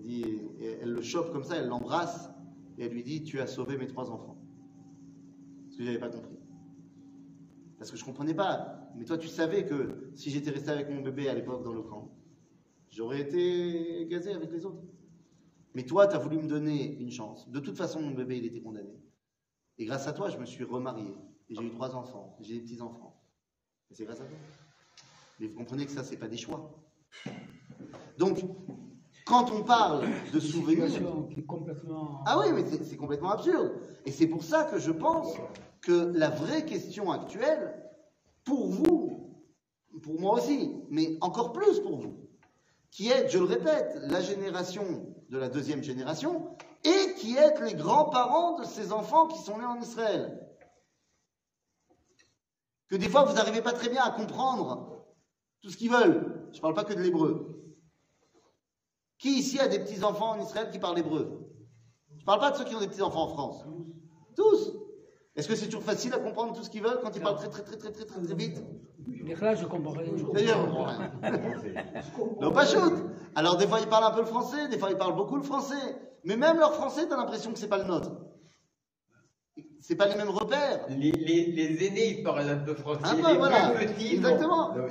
[0.06, 2.30] Elle le chope comme ça, elle l'embrasse,
[2.78, 4.38] et elle lui dit Tu as sauvé mes trois enfants.
[5.70, 6.38] Ce que j'avais pas compris.
[7.78, 8.90] Parce que je comprenais pas.
[8.96, 11.84] Mais toi, tu savais que si j'étais resté avec mon bébé à l'époque dans le
[11.84, 12.12] camp,
[12.90, 14.82] j'aurais été gazé avec les autres.
[15.76, 17.50] Mais toi, tu as voulu me donner une chance.
[17.50, 19.00] De toute façon, mon bébé, il était condamné.
[19.78, 21.14] Et grâce à toi, je me suis remarié.
[21.50, 22.36] Et j'ai eu trois enfants.
[22.42, 23.22] J'ai des petits-enfants.
[23.92, 24.38] Et c'est grâce à toi.
[25.40, 26.84] Mais vous comprenez que ça, c'est pas des choix.
[28.18, 28.40] Donc,
[29.28, 30.86] quand on parle de souvenirs.
[31.48, 32.24] complètement.
[32.26, 33.74] Ah oui, mais c'est- complètement absurde.
[34.06, 35.36] Et c'est pour ça que je pense
[35.82, 37.84] que la vraie question actuelle,
[38.46, 39.44] pour vous,
[40.02, 42.30] pour moi aussi, mais encore plus pour vous,
[42.92, 44.84] qui est, je le répète, la génération
[45.30, 49.66] de la deuxième génération, et qui est les grands-parents de ces enfants qui sont nés
[49.66, 50.40] en Israël.
[52.88, 55.06] Que des fois, vous n'arrivez pas très bien à comprendre
[55.62, 56.48] tout ce qu'ils veulent.
[56.54, 57.57] Je parle pas que de l'hébreu.
[59.20, 61.50] Qui ici a des petits-enfants en Israël qui parlent hébreu?
[62.18, 63.66] Je parle pas de ceux qui ont des petits-enfants en France.
[64.36, 64.74] Tous
[65.36, 67.50] Est-ce que c'est toujours facile à comprendre tout ce qu'ils veulent quand ils parlent très
[67.50, 68.62] très très très très très, très vite?
[69.08, 70.12] Mais là, je comprends rien.
[70.34, 70.68] D'ailleurs.
[72.42, 72.94] Non, pas shoot.
[73.36, 75.44] Alors des fois ils parlent un peu le français, des fois ils parlent beaucoup le
[75.44, 75.76] français.
[76.24, 78.12] Mais même leur français, t'as l'impression que c'est pas le nôtre.
[79.80, 80.86] C'est pas les mêmes repères.
[80.90, 83.06] Les, les, les aînés, ils parlent un peu français.
[83.06, 83.70] Un les peu, voilà.
[83.70, 84.30] plus petits, non.
[84.30, 84.76] Exactement.
[84.76, 84.88] Non,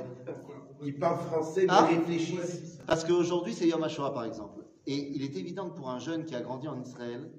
[0.83, 2.79] Ils parlent français, mais ils réfléchissent.
[2.85, 4.63] Parce qu'aujourd'hui, c'est Yom HaShoah, par exemple.
[4.85, 7.31] Et il est évident que pour un jeune qui a grandi en Israël,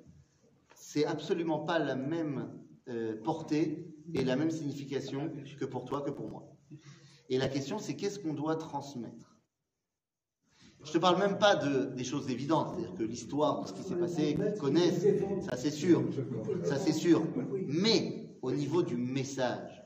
[0.75, 2.51] c'est absolument pas la même
[2.89, 6.53] euh, portée et la même signification que pour toi, que pour moi.
[7.29, 9.37] Et la question, c'est qu'est-ce qu'on doit transmettre?
[10.85, 13.83] Je te parle même pas de, des choses évidentes, c'est-à-dire que l'histoire, de ce qui
[13.83, 15.07] s'est passé, qu'ils connaissent,
[15.51, 16.03] ça c'est sûr,
[16.65, 17.23] ça c'est sûr.
[17.67, 19.83] Mais au niveau du message,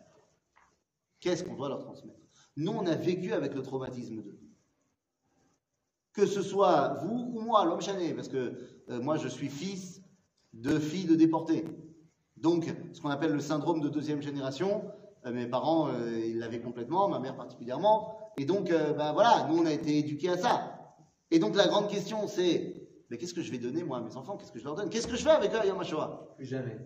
[1.18, 2.21] qu'est-ce qu'on doit leur transmettre?
[2.56, 4.38] Nous, on a vécu avec le traumatisme d'eux
[6.12, 8.52] que ce soit vous ou moi, l'homme chané, parce que
[8.90, 10.02] euh, moi je suis fils
[10.52, 11.64] de filles de déportés.
[12.36, 14.82] Donc, ce qu'on appelle le syndrome de deuxième génération,
[15.24, 19.66] euh, mes parents, euh, l'avaient complètement, ma mère particulièrement, et donc, ben voilà, nous on
[19.66, 20.96] a été éduqués à ça.
[21.30, 24.16] Et donc la grande question c'est, mais qu'est-ce que je vais donner moi à mes
[24.16, 24.38] enfants?
[24.38, 24.88] Qu'est-ce que je leur donne?
[24.88, 25.82] Qu'est-ce que je fais avec eux Yom
[26.36, 26.78] Plus jamais.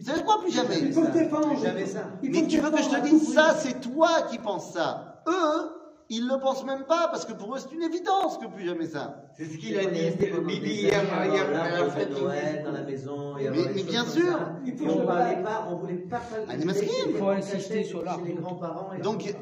[0.00, 1.58] Vous savez quoi Plus jamais défendre.
[1.86, 2.00] Ça.
[2.22, 5.22] Mais tu veux que je te dise ça, c'est toi qui penses ça.
[5.26, 5.70] Eux,
[6.10, 8.86] ils le pensent même pas, parce que pour eux c'est une évidence que plus jamais
[8.86, 9.24] ça.
[9.36, 10.10] C'est ce qu'il a dit,
[10.46, 13.34] Bibi, hier, hier, à la fête de Noël dans la maison.
[13.38, 14.38] il y avait Mais- bien sûr.
[14.66, 16.20] Et on que- parlait pas, on voulait pas.
[16.50, 18.90] Il faut insister sur les grands-parents.
[19.02, 19.34] Donc,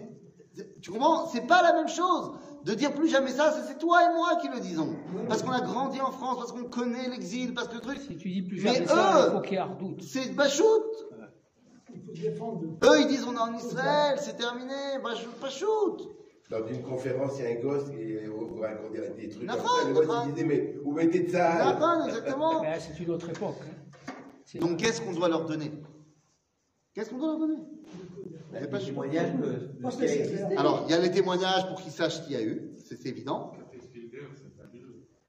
[0.80, 1.26] tu comprends?
[1.28, 2.32] C'est pas la même chose.
[2.64, 4.96] De dire plus jamais ça, c'est- toi et moi qui le disons.
[5.28, 7.98] Parce qu'on a grandi en France, parce qu'on connaît l'exil, parce que le truc.
[7.98, 10.04] Si tu dis plus Mais jamais ça, eux- il faut qu'il y.
[10.04, 10.64] C'est Bachout.
[12.84, 14.74] Eux, ils disent on est en Israël, c'est terminé.
[15.02, 16.12] Bachout, Bachout.
[16.50, 19.48] Dans une conférence, il y a un gosse qui vous raconte des trucs.
[19.48, 21.58] Le gosse, il disait, mais vous mettez ça?
[21.58, 22.62] La fin, exactement.
[22.62, 23.56] Mais c'est une autre époque.
[23.62, 24.58] hein.
[24.60, 25.72] Donc, qu'est-ce qu'on doit leur donner?
[26.94, 27.58] Qu'est-ce qu'on doit leur donner?
[28.60, 30.56] De, ce qui a existé.
[30.56, 33.08] Alors, il y a les témoignages pour qu'ils sachent qu'il y a eu, c'est c'est
[33.08, 33.52] évident.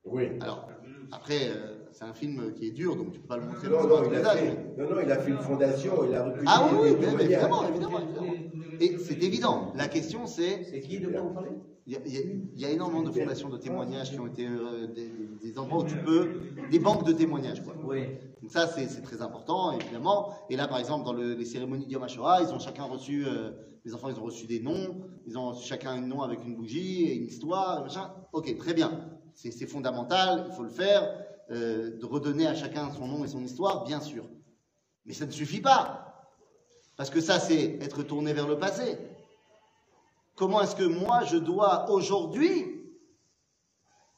[0.06, 0.30] Oui.
[0.40, 0.70] Alors,
[1.12, 3.88] après, euh, c'est un film qui est dur, donc tu peux pas le montrer Non,
[3.88, 6.70] non, il a fait, non, non, il a fait une fondation, il a recueilli Ah
[6.72, 8.34] oui, oui, mais- évidemment, évidemment, évidemment.
[8.80, 9.74] Et c'est évident.
[9.76, 11.50] La question, c'est C'est qui de quoi vous parlez?
[11.88, 14.88] Il y, a, il y a- énormément de fondations de témoignages qui ont été euh,
[14.88, 15.10] des,
[15.42, 16.30] des endroits où tu peux,
[16.70, 17.64] des banques de témoignages.
[17.64, 17.76] Quoi.
[17.84, 18.02] Oui.
[18.42, 20.34] Donc ça, c'est très important, évidemment.
[20.50, 23.52] Et là, par exemple, dans le- les cérémonies de Yom ils ont chacun reçu, euh,
[23.86, 26.56] les enfants, ils ont reçu des noms, ils ont reçu chacun un nom avec une
[26.56, 28.12] bougie et une histoire, machin.
[28.34, 29.10] Ok, très bien.
[29.34, 33.42] C'est fondamental, il faut le faire, euh, de redonner à chacun son nom et son
[33.42, 34.26] histoire, bien sûr.
[35.06, 36.28] Mais ça ne suffit pas.
[36.98, 38.98] Parce que ça, c'est être tourné vers le passé.
[40.36, 42.84] Comment est-ce que moi, je dois aujourd'hui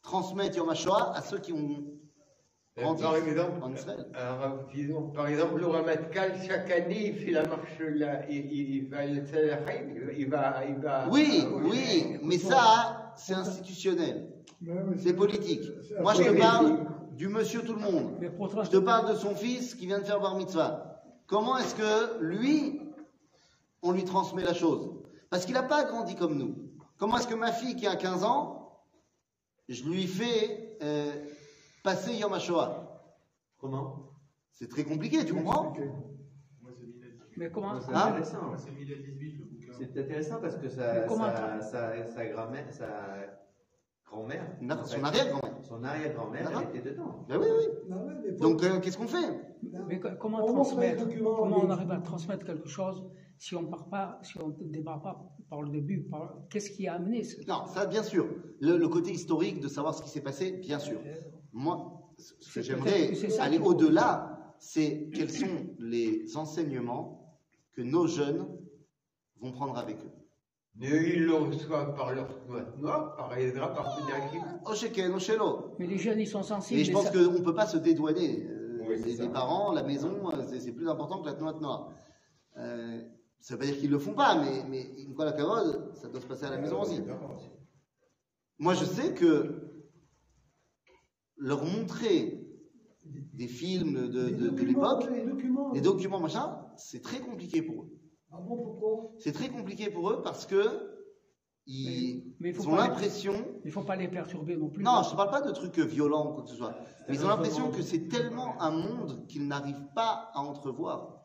[0.01, 1.83] transmettre Yom HaShoah à ceux qui ont
[2.75, 4.07] grandi Par exemple, en Israël?
[4.15, 9.05] alors, disons, par exemple, le Ramatkal, chaque année, il fait la marche, là, il, va,
[9.05, 9.37] il va,
[10.17, 11.07] il va, il va.
[11.09, 14.31] Oui, euh, oui, mais ça, c'est institutionnel,
[14.97, 15.63] c'est politique.
[16.01, 16.85] Moi, je te parle
[17.19, 18.17] du monsieur tout le monde.
[18.21, 21.03] Je te parle de son fils qui vient de faire bar mitzvah.
[21.27, 22.81] Comment est-ce que lui,
[23.81, 24.89] on lui transmet la chose?
[25.29, 26.55] Parce qu'il n'a pas grandi comme nous.
[26.97, 28.79] Comment est-ce que ma fille qui a 15 ans,
[29.67, 31.11] je lui fais euh,
[31.83, 33.01] passer Yom HaShoah?
[33.59, 33.97] Comment?
[34.53, 35.75] C'est très compliqué, tu comprends?
[37.35, 37.81] Mais comment?
[37.81, 38.13] C'est Hein?
[38.13, 38.53] intéressant.
[39.77, 42.07] C'est intéressant parce que Mais sa, comment sa, sa,
[42.71, 42.85] sa
[44.11, 44.45] grand-mère,
[44.85, 45.57] Son arrière-grand-mère.
[45.63, 47.25] son arrière-grand-mère, elle était dedans.
[47.27, 47.65] Ben oui, oui.
[47.89, 49.57] Bah ouais, mais faut- Donc, euh, qu'est-ce qu'on fait?
[49.87, 53.03] Mais co- comment transmettre Comment on arrive à transmettre quelque chose
[53.37, 56.35] si on part pas, si on ne démarre pas par le début par...
[56.49, 57.37] Qu'est-ce qui a amené ce...
[57.47, 58.27] Non, ça, bien sûr.
[58.59, 60.99] Le, le côté historique de savoir ce qui s'est passé, bien sûr.
[61.53, 65.47] Moi, ce que j'aimerais aller au-delà, c'est quels sont
[65.79, 67.39] les enseignements
[67.73, 68.45] que nos jeunes
[69.39, 70.11] vont prendre avec eux.
[70.79, 72.27] Mais ils le reçoivent par leur
[73.17, 73.99] par Ezra, par.
[74.65, 75.75] Osheken, Oshelo.
[75.77, 76.79] Mais les jeunes, ils sont sensibles.
[76.79, 78.45] Et je pense ça- qu'on ne peut pas se dédouaner.
[78.47, 78.55] Euh,
[78.87, 81.91] Oui, les, parents, la maison, euh, c'est c'est plus important que la noix noire.
[82.57, 83.01] Euh,
[83.39, 86.07] ça veut pas dire qu'ils le font pas, mais, mais une fois la cavode, ça
[86.07, 87.01] doit se passer à la maison aussi.
[88.57, 89.69] Moi, je sais que
[91.37, 92.41] leur montrer
[93.33, 94.67] des films de, les de- de documents,
[94.99, 95.71] l'époque, Les documents.
[95.71, 97.98] des documents, machin, c'est très compliqué pour eux.
[98.31, 99.11] Ah bon, pourquoi?
[99.19, 100.95] C'est très compliqué pour eux parce que
[101.65, 103.33] ils, Mais ont pas les- l'impression.
[103.63, 104.83] Il ne faut pas les perturber non plus.
[104.83, 106.73] Non, je ne parle pas de trucs violents ou quoi que ce soit.
[107.07, 111.23] Mais ils ont l'impression que c'est tellement un monde qu'ils n'arrivent pas à entrevoir.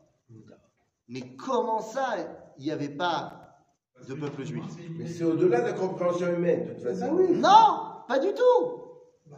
[1.07, 2.15] Mais comment ça,
[2.57, 3.57] il n'y avait pas
[4.07, 4.63] de peuple juif?
[4.97, 7.13] Mais c'est au-delà de la compréhension humaine, de toute façon.
[7.33, 8.81] Non, pas du tout.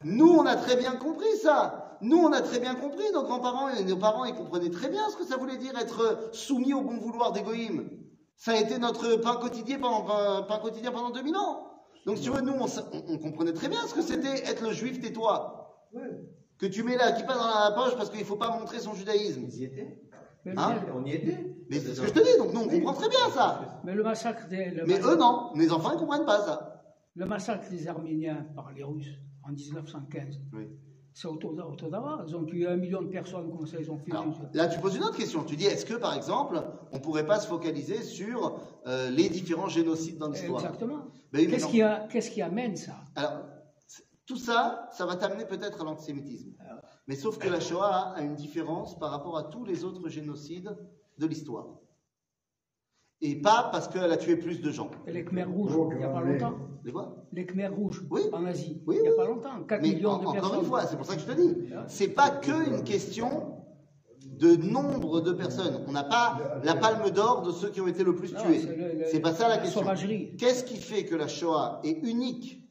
[0.04, 1.87] Nous, on a très bien compris ça.
[2.02, 3.04] Nous, on a très bien compris.
[3.14, 6.30] Nos grands-parents et nos parents, ils comprenaient très bien ce que ça voulait dire être
[6.32, 7.90] soumis au bon vouloir d'Égoïm.
[8.36, 11.64] Ça a été notre pain quotidien pendant, pain, pain quotidien pendant 2000 ans.
[12.06, 14.64] Donc, si tu veux, nous, on, on- on comprenait très bien ce que c'était être
[14.64, 15.88] le juif tais-toi.
[16.60, 18.94] Que tu mets la kippa dans la poche parce qu'il ne faut pas montrer son
[18.94, 19.42] judaïsme.
[19.48, 20.02] Ils y étaient.
[20.46, 21.56] Mais, Hein On y était.
[21.70, 23.82] Mais c'est ce que je te dis, donc nous, on comprend très bien ça.
[23.84, 25.50] mais le massacre des, le Mais massacre- eux, non.
[25.56, 26.84] Les enfants, ils ne comprennent pas ça.
[27.16, 30.68] le massacre des Arméniens par les Russes en 1915, Oui.
[31.18, 31.90] C'est autour autour.
[32.28, 34.80] Ils ont tué un million de personnes comme ça, ils ont fait Alors, là, tu
[34.80, 35.44] poses une autre question.
[35.44, 39.28] Tu dis, est-ce que, par exemple, on ne pourrait pas se focaliser sur euh, les
[39.28, 40.64] différents génocides dans l'histoire?
[40.64, 41.08] Exactement.
[41.34, 42.94] Ben Qu'est-ce qui, amène ça?
[43.16, 43.46] Alors,
[44.28, 46.52] tout ça, ça va t'amener peut-être à l'antisémitisme.
[47.08, 50.78] Mais sauf que la Shoah a une différence par rapport à tous les autres génocides
[51.18, 51.80] de l'histoire.
[53.22, 54.92] Et pas parce qu'elle a tué plus de gens.
[55.08, 56.58] Et les Khmers rouges, il n'y a pas longtemps.
[56.84, 57.17] Les quoi?
[57.34, 58.22] Les Khmers rouges Oui.
[58.32, 59.64] en Asie, Oui, il n'y a pas longtemps.
[59.68, 60.60] 4 Mais millions en- de encore personnes.
[60.60, 63.54] une fois, c'est pour ça que je te dis, c'est pas que une question
[64.26, 65.84] de nombre de personnes.
[65.88, 68.62] On n'a pas la palme d'or de ceux qui ont été le plus Non, tués.
[69.12, 69.84] c'est pas ça la la question.
[70.38, 72.62] Qu'est-ce qui fait que la Shoah est unique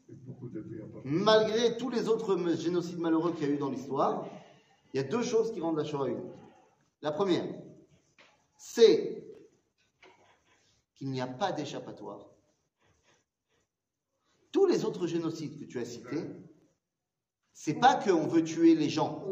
[1.04, 4.26] malgré tous les autres génocides malheureux qu'il y a eu dans l'histoire,
[4.94, 6.24] il y a deux choses qui rendent la Shoah unique.
[7.02, 7.44] La première,
[8.56, 9.24] c'est
[10.94, 12.26] qu'il n'y a pas d'échappatoire.
[14.56, 16.32] Tous les autres génocides que tu as cités,
[17.52, 19.22] c'est pas qu'on veut tuer les gens,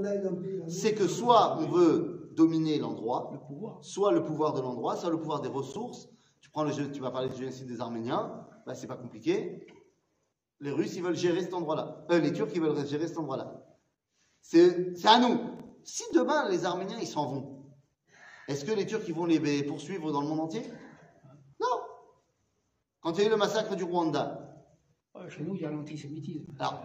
[0.68, 3.32] c'est que soit on veut dominer l'endroit,
[3.80, 6.10] soit le pouvoir de l'endroit, soit le pouvoir des ressources.
[6.42, 9.66] Tu prends le jeu, tu vas parler du génocide des Arméniens, bah, c'est pas compliqué.
[10.60, 12.04] Les Russes, ils veulent gérer cet endroit-là.
[12.10, 13.64] Euh, les Turcs, ils veulent gérer cet endroit-là.
[14.42, 15.40] C'est à nous.
[15.84, 17.64] Si demain les Arméniens, ils s'en vont,
[18.46, 20.70] est-ce que les Turcs, ils vont les poursuivre dans le monde entier?
[21.62, 21.80] Non.
[23.00, 24.43] Quand il y a eu le massacre du Rwanda,
[25.29, 26.53] Chez nous, il y a l'antisémitisme.
[26.59, 26.83] Alors,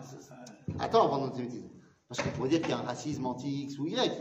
[0.79, 1.69] Attends avant l'antisémitisme.
[2.07, 4.11] Parce qu'on pourrait dire qu'il y a un racisme anti-X ou Y.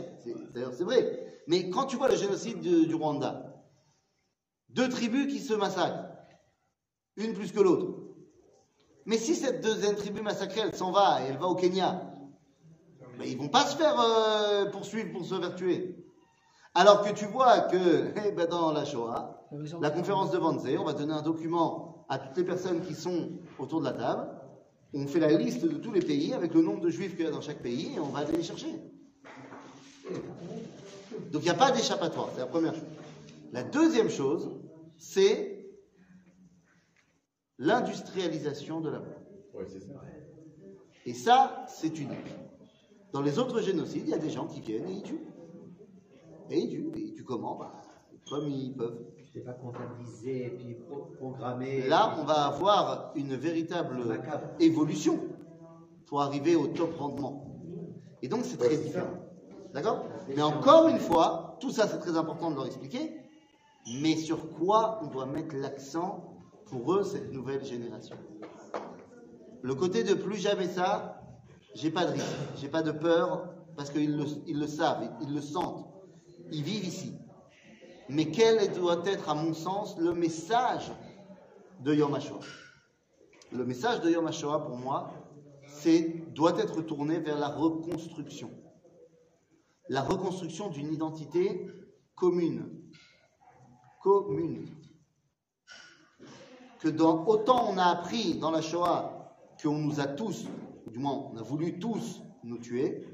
[0.53, 1.41] D'ailleurs, c'est vrai.
[1.47, 3.63] Mais quand tu vois le génocide du, du Rwanda,
[4.69, 6.05] deux tribus qui se massacrent,
[7.15, 7.99] une plus que l'autre.
[9.05, 12.09] Mais si cette deuxième tribu massacrée, elle s'en va et elle va au Kenya,
[13.17, 16.05] ben, ils vont pas se faire euh, poursuivre pour se faire tuer.
[16.75, 19.47] Alors que tu vois que eh ben, dans la Shoah,
[19.81, 23.29] la conférence de Wannsee, on va donner un document à toutes les personnes qui sont
[23.59, 24.27] autour de la table.
[24.93, 27.27] On fait la liste de tous les pays avec le nombre de juifs qu'il y
[27.27, 28.73] a dans chaque pays et on va aller les chercher.
[31.31, 32.83] Donc il n'y a pas d'échappatoire, c'est la première chose.
[33.51, 34.49] La deuxième chose,
[34.97, 35.69] c'est
[37.59, 39.21] l'industrialisation de la mort.
[39.53, 39.93] Ouais, c'est ça.
[41.05, 42.17] Et ça, c'est unique.
[43.11, 45.25] Dans les autres génocides, il y a des gens qui viennent et ils tuent.
[46.49, 46.91] Et ils tuent.
[46.95, 47.55] Et ils tuent comment?
[47.57, 47.81] Bah,
[48.27, 49.05] Comme ils peuvent.
[49.33, 51.87] C'est pas comptabilisé et puis pro- programmé.
[51.87, 54.49] Là, on va avoir une véritable Macabre.
[54.59, 55.19] évolution
[56.07, 57.45] pour arriver au top rendement.
[58.21, 59.29] Et donc, c'est très différent.
[59.73, 63.21] D'accord Mais encore une fois, tout ça, c'est très important de leur expliquer.
[64.01, 68.17] Mais sur quoi on doit mettre l'accent pour eux, cette nouvelle génération?
[69.61, 71.21] Le côté de plus jamais ça,
[71.75, 75.33] j'ai pas de risque, j'ai pas de peur, parce qu'ils le, ils le savent, ils
[75.33, 75.85] le sentent.
[76.51, 77.13] Ils vivent ici.
[78.09, 80.91] Mais quel doit être, à mon sens, le message
[81.81, 82.39] de Yom HaShoah?
[83.51, 85.13] Le message de Yom HaShoah, pour moi,
[86.33, 88.51] doit être tourné vers la reconstruction.
[89.87, 91.67] La reconstruction d'une identité
[92.15, 92.67] commune.
[94.01, 94.67] Commune.
[96.79, 100.47] Que autant on a appris dans la Shoah qu'on nous a tous,
[100.85, 103.05] ou du moins on a voulu tous nous tuer,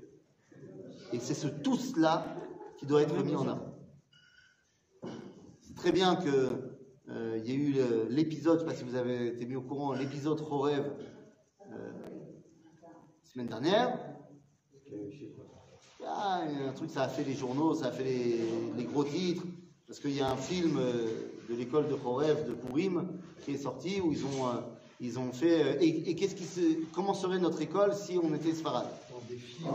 [1.11, 2.25] et c'est ce tous-là
[2.77, 3.74] qui doit être mis en avant.
[5.85, 6.49] Très bien que
[7.11, 7.75] euh, il y a eu
[8.09, 10.83] l'épisode, je ne sais pas si vous avez été mis au courant, l'épisode Rorev
[11.71, 11.91] euh,
[13.31, 13.95] semaine dernière.
[16.03, 18.39] Ah, il y a un truc, ça a fait les journaux, ça a fait les,
[18.75, 19.43] les gros titres,
[19.85, 21.05] parce qu'il y a un film euh,
[21.51, 23.07] de l'école de Rorev de Purim
[23.43, 24.61] qui est sorti où ils ont, euh,
[24.99, 25.63] ils ont fait.
[25.65, 26.61] euh, et et qu'est-ce qui se,
[26.95, 28.87] comment serait notre école si on était Sfarad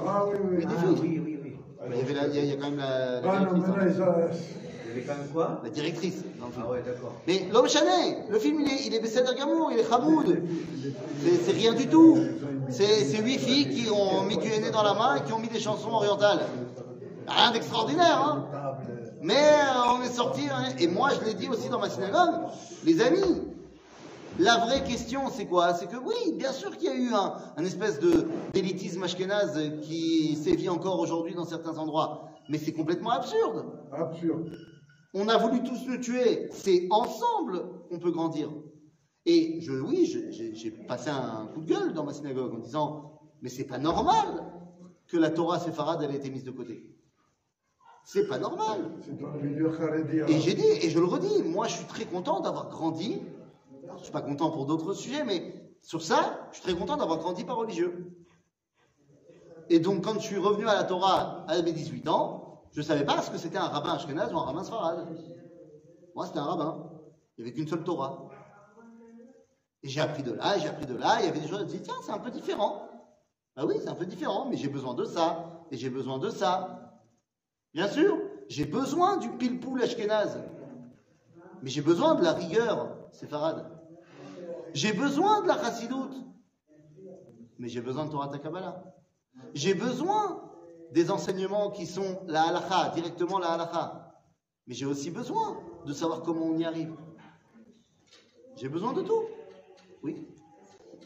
[0.05, 0.57] Ah oui, oui.
[0.57, 1.21] Oui, Ah des filles.
[1.21, 1.57] oui, oui, oui.
[1.93, 3.45] Il y, avait la- il y a- il y a quand même la, la Ah
[3.45, 4.31] non, mais là,
[4.93, 6.65] Il y avait quand même quoi La directrice dans le film.
[6.67, 7.13] Ah ouais, d'accord.
[7.27, 10.43] Mais l'homme chané, le film il est, il est Besséder Gamour, il est Hamoud.
[11.45, 12.19] C'est rien du tout.
[12.71, 15.39] C'est c'est huit filles qui ont mis du henné dans la main et qui ont
[15.39, 16.41] mis des chansons orientales.
[17.29, 18.47] Rien d'extraordinaire, hein.
[19.23, 22.41] Mais euh, on est sorti, hein, et moi je l'ai dit aussi dans ma synagogue,
[22.85, 23.43] les amis,
[24.39, 25.75] la vraie question c'est quoi?
[25.75, 29.61] C'est que oui, bien sûr qu'il y a eu un, un espèce de d'élitisme ashkénaze
[29.83, 33.67] qui sévit encore aujourd'hui dans certains endroits, mais c'est complètement absurde.
[33.93, 34.51] Absurde.
[35.15, 36.49] On a voulu tous nous tuer.
[36.53, 38.51] C'est ensemble qu'on peut grandir.
[39.27, 43.49] Et je, oui, j'ai passé un coup de gueule dans ma synagogue en disant, mais
[43.49, 44.45] c'est pas normal
[45.07, 46.87] que la Torah séfarade ait été mise de côté.
[48.05, 48.93] C'est pas normal.
[49.43, 50.21] Le Haredi.
[50.33, 53.21] Et j'ai dit, et je le redis, moi je suis très content d'avoir grandi.
[53.85, 56.97] Alors, je suis pas content pour d'autres sujets, mais sur ça, je suis très content
[56.97, 58.13] d'avoir grandi par religieux.
[59.69, 63.05] Et donc, quand je suis revenu à la Torah à mes 18 ans, je savais
[63.05, 65.07] pas ce que c'était un rabbin ashkenaz ou un rabbin sfarad.
[66.15, 66.91] Moi, c'était un rabbin.
[67.37, 68.29] Il n'y avait qu'une seule Torah.
[69.83, 71.77] Et j'ai appris de là, j'ai appris de là, il y avait des choses, je
[71.77, 72.87] me tiens, c'est un peu différent.
[73.57, 76.29] Ah oui, c'est un peu différent, mais j'ai besoin de ça, et j'ai besoin de
[76.29, 77.01] ça.
[77.73, 78.19] Bien sûr,
[78.49, 80.39] j'ai besoin du pile-poule ashkenaz.
[81.63, 83.67] Mais j'ai besoin de la rigueur séfarade.
[84.75, 86.15] J'ai besoin de la chassidoute.
[87.59, 88.83] Mais j'ai besoin de Torah Takabala.
[89.55, 90.50] J'ai besoin
[90.93, 94.15] des enseignements qui sont la halakha, directement la halakha.
[94.67, 96.95] Mais j'ai aussi besoin de savoir comment on y arrive.
[98.57, 99.25] J'ai besoin de tout.
[100.03, 100.27] Oui.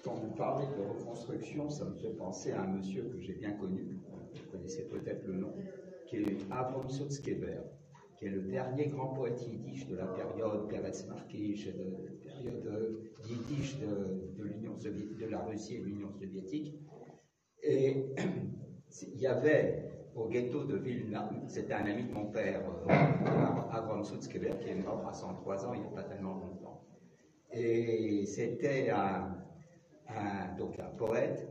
[0.02, 3.52] Quand vous parlez de reconstruction, ça me fait penser à un monsieur que j'ai bien
[3.52, 4.00] connu,
[4.34, 5.54] vous connaissez peut-être le nom,
[6.06, 7.62] qui est Avram Sotskeber,
[8.18, 12.66] qui est le dernier grand poète yiddish de la période Peretz Markish, de la période
[12.66, 16.74] euh, yiddish de, de de la Russie et de l'Union soviétique.
[17.62, 18.04] Et
[19.02, 24.04] il y avait au ghetto de Vilna, c'était un ami de mon père, euh, Avram
[24.04, 26.84] Sotskeber, qui est mort à 103 ans il n'y a pas tellement longtemps.
[27.52, 29.36] Et c'était un,
[30.56, 31.48] donc un poète,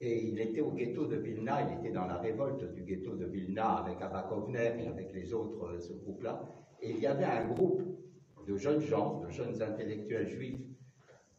[0.00, 3.26] et il était au ghetto de Vilna, il était dans la révolte du ghetto de
[3.26, 6.40] Vilna avec Abba Kovner et avec les autres, euh, ce groupe-là.
[6.80, 7.82] Et il y avait un groupe
[8.46, 10.60] de jeunes gens, de jeunes intellectuels juifs.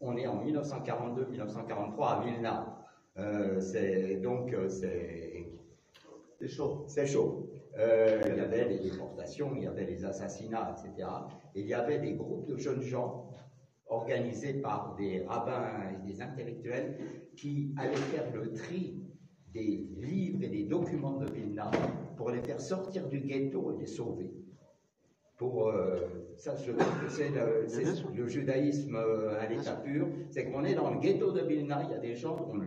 [0.01, 2.75] On est en 1942-1943 à Vilna.
[3.17, 5.28] Euh, donc euh, c'est
[6.39, 6.85] C'est chaud.
[6.87, 7.49] c'est chaud.
[7.77, 11.07] Euh, il y avait les déportations, il y avait les assassinats, etc.
[11.53, 13.29] Et il y avait des groupes de jeunes gens
[13.87, 16.97] organisés par des rabbins et des intellectuels
[17.35, 19.03] qui allaient faire le tri
[19.53, 21.71] des livres et des documents de Vilna
[22.15, 24.31] pour les faire sortir du ghetto et les sauver.
[25.37, 25.97] Pour euh,
[26.37, 30.07] ça, je trouve que c'est le, judaïsme euh, à l'état pur.
[30.29, 32.59] C'est qu'on est dans le ghetto de Vilna, il y a des gens qu'on-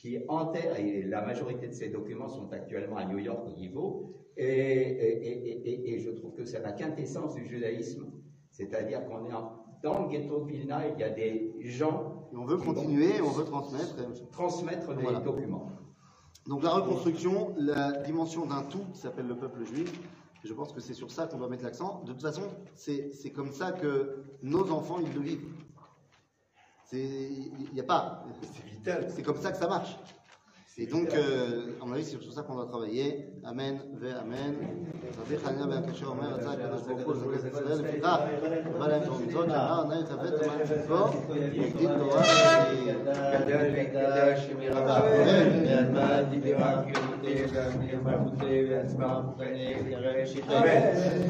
[0.00, 4.14] qui enterrent, et la majorité de ces documents sont actuellement à New York au niveau,
[4.36, 8.06] et, et- et- et- et je trouve que c'est la quintessence du judaïsme,
[8.50, 12.36] c'est-à-dire qu'on est en- dans le ghetto de Vilna, il y a des gens Et
[12.36, 13.96] on veut continuer, on veut transmettre.
[14.00, 15.20] et- transmettre des Voilà.
[15.20, 15.68] documents.
[16.46, 20.00] Donc la reconstruction, la dimension d'un tout qui s'appelle le peuple juif,
[20.42, 22.02] je pense que c'est sur ça qu'on doit mettre l'accent.
[22.06, 22.44] De toute façon,
[22.74, 25.44] c'est comme ça que nos enfants, ils le vivent.
[26.93, 28.23] Il n'y a pas.
[28.41, 29.07] C'est vital.
[29.09, 29.97] C'est comme ça que ça marche.
[30.77, 33.29] Et donc, euh, à mon avis, c'est sur ça qu'on doit travailler.
[33.45, 34.55] Amen, ve amen.
[35.21, 38.19] רבי חנינא בן הקשה אומר, רצה הקדוש ברוך הוא לבקש את ישראל, לפיכך,
[38.79, 42.23] בא להם תורה מצוות, שאמר, נא יכבד למען מצוו, וגדיל תורה
[50.47, 51.25] Amen.